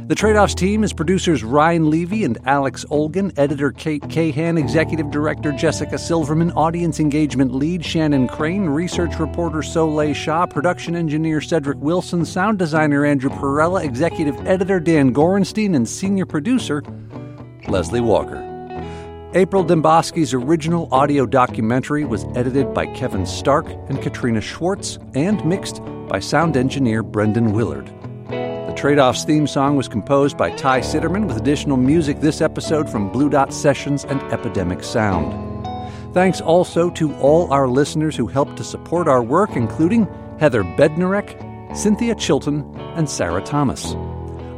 The 0.06 0.14
Tradeoffs 0.14 0.54
team 0.54 0.84
is 0.84 0.92
producers 0.92 1.42
Ryan 1.42 1.88
Levy 1.88 2.24
and 2.24 2.36
Alex 2.44 2.84
Olgin, 2.90 3.32
editor 3.38 3.72
Kate 3.72 4.06
Cahan, 4.10 4.58
executive 4.58 5.10
director 5.10 5.50
Jessica 5.50 5.96
Silverman, 5.96 6.52
audience 6.52 7.00
engagement 7.00 7.54
lead 7.54 7.82
Shannon 7.82 8.28
Crane, 8.28 8.66
research 8.66 9.18
reporter 9.18 9.62
Soleil 9.62 10.12
Shah, 10.12 10.44
production 10.44 10.94
engineer 10.94 11.40
Cedric 11.40 11.78
Wilson, 11.78 12.26
sound 12.26 12.58
designer 12.58 13.06
Andrew 13.06 13.30
Perella, 13.30 13.82
executive 13.82 14.36
editor 14.46 14.78
Dan 14.78 15.14
Gorenstein, 15.14 15.74
and 15.74 15.88
senior 15.88 16.26
producer 16.26 16.82
Leslie 17.66 18.02
Walker. 18.02 18.36
April 19.32 19.64
Dembosky's 19.64 20.34
original 20.34 20.86
audio 20.92 21.24
documentary 21.24 22.04
was 22.04 22.24
edited 22.36 22.74
by 22.74 22.84
Kevin 22.88 23.24
Stark 23.24 23.66
and 23.88 24.02
Katrina 24.02 24.42
Schwartz 24.42 24.98
and 25.14 25.42
mixed 25.46 25.80
by 26.08 26.20
sound 26.20 26.58
engineer 26.58 27.02
Brendan 27.02 27.54
Willard. 27.54 27.90
Tradeoffs 28.76 29.24
theme 29.24 29.46
song 29.46 29.76
was 29.76 29.88
composed 29.88 30.36
by 30.36 30.50
Ty 30.50 30.80
Citerman 30.80 31.26
with 31.26 31.36
additional 31.36 31.76
music 31.76 32.20
this 32.20 32.40
episode 32.40 32.90
from 32.90 33.08
Blue 33.10 33.30
Dot 33.30 33.52
Sessions 33.52 34.04
and 34.04 34.20
Epidemic 34.32 34.82
Sound. 34.82 35.32
Thanks 36.12 36.40
also 36.40 36.90
to 36.90 37.14
all 37.16 37.50
our 37.52 37.66
listeners 37.66 38.16
who 38.16 38.26
helped 38.26 38.56
to 38.58 38.64
support 38.64 39.08
our 39.08 39.22
work, 39.22 39.50
including 39.56 40.06
Heather 40.38 40.64
Bednarek, 40.64 41.76
Cynthia 41.76 42.14
Chilton, 42.14 42.62
and 42.96 43.08
Sarah 43.08 43.42
Thomas. 43.42 43.94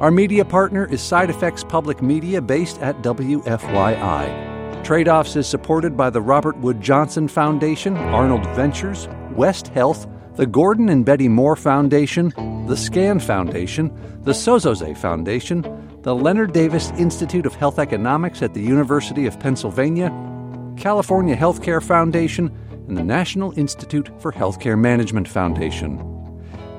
Our 0.00 0.10
media 0.10 0.44
partner 0.44 0.86
is 0.86 1.02
Side 1.02 1.30
Effects 1.30 1.62
Public 1.62 2.02
Media 2.02 2.42
based 2.42 2.80
at 2.80 3.02
WFYI. 3.02 4.82
Tradeoffs 4.82 5.36
is 5.36 5.46
supported 5.46 5.96
by 5.96 6.10
the 6.10 6.20
Robert 6.20 6.56
Wood 6.58 6.80
Johnson 6.80 7.28
Foundation, 7.28 7.96
Arnold 7.96 8.44
Ventures, 8.56 9.08
West 9.32 9.68
Health, 9.68 10.06
the 10.36 10.46
Gordon 10.46 10.90
and 10.90 11.04
Betty 11.04 11.28
Moore 11.28 11.56
Foundation, 11.56 12.32
the 12.66 12.76
SCAN 12.76 13.20
Foundation, 13.20 13.90
the 14.22 14.32
Sozosei 14.32 14.96
Foundation, 14.96 15.62
the 16.02 16.14
Leonard 16.14 16.52
Davis 16.52 16.90
Institute 16.98 17.46
of 17.46 17.54
Health 17.54 17.78
Economics 17.78 18.42
at 18.42 18.52
the 18.52 18.60
University 18.60 19.26
of 19.26 19.40
Pennsylvania, 19.40 20.10
California 20.76 21.34
Healthcare 21.34 21.82
Foundation, 21.82 22.54
and 22.86 22.98
the 22.98 23.02
National 23.02 23.58
Institute 23.58 24.10
for 24.20 24.30
Healthcare 24.30 24.78
Management 24.78 25.26
Foundation. 25.26 25.96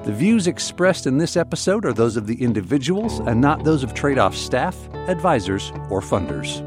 The 0.04 0.14
views 0.14 0.46
expressed 0.46 1.08
in 1.08 1.18
this 1.18 1.36
episode 1.36 1.84
are 1.84 1.94
those 1.94 2.16
of 2.16 2.28
the 2.28 2.42
individuals 2.42 3.20
and 3.20 3.42
not 3.42 3.64
those 3.64 3.84
of 3.84 3.94
trade 3.94 4.20
off 4.20 4.36
staff, 4.36 4.78
advisors, 5.08 5.72
or 5.90 6.00
funders. 6.00 6.67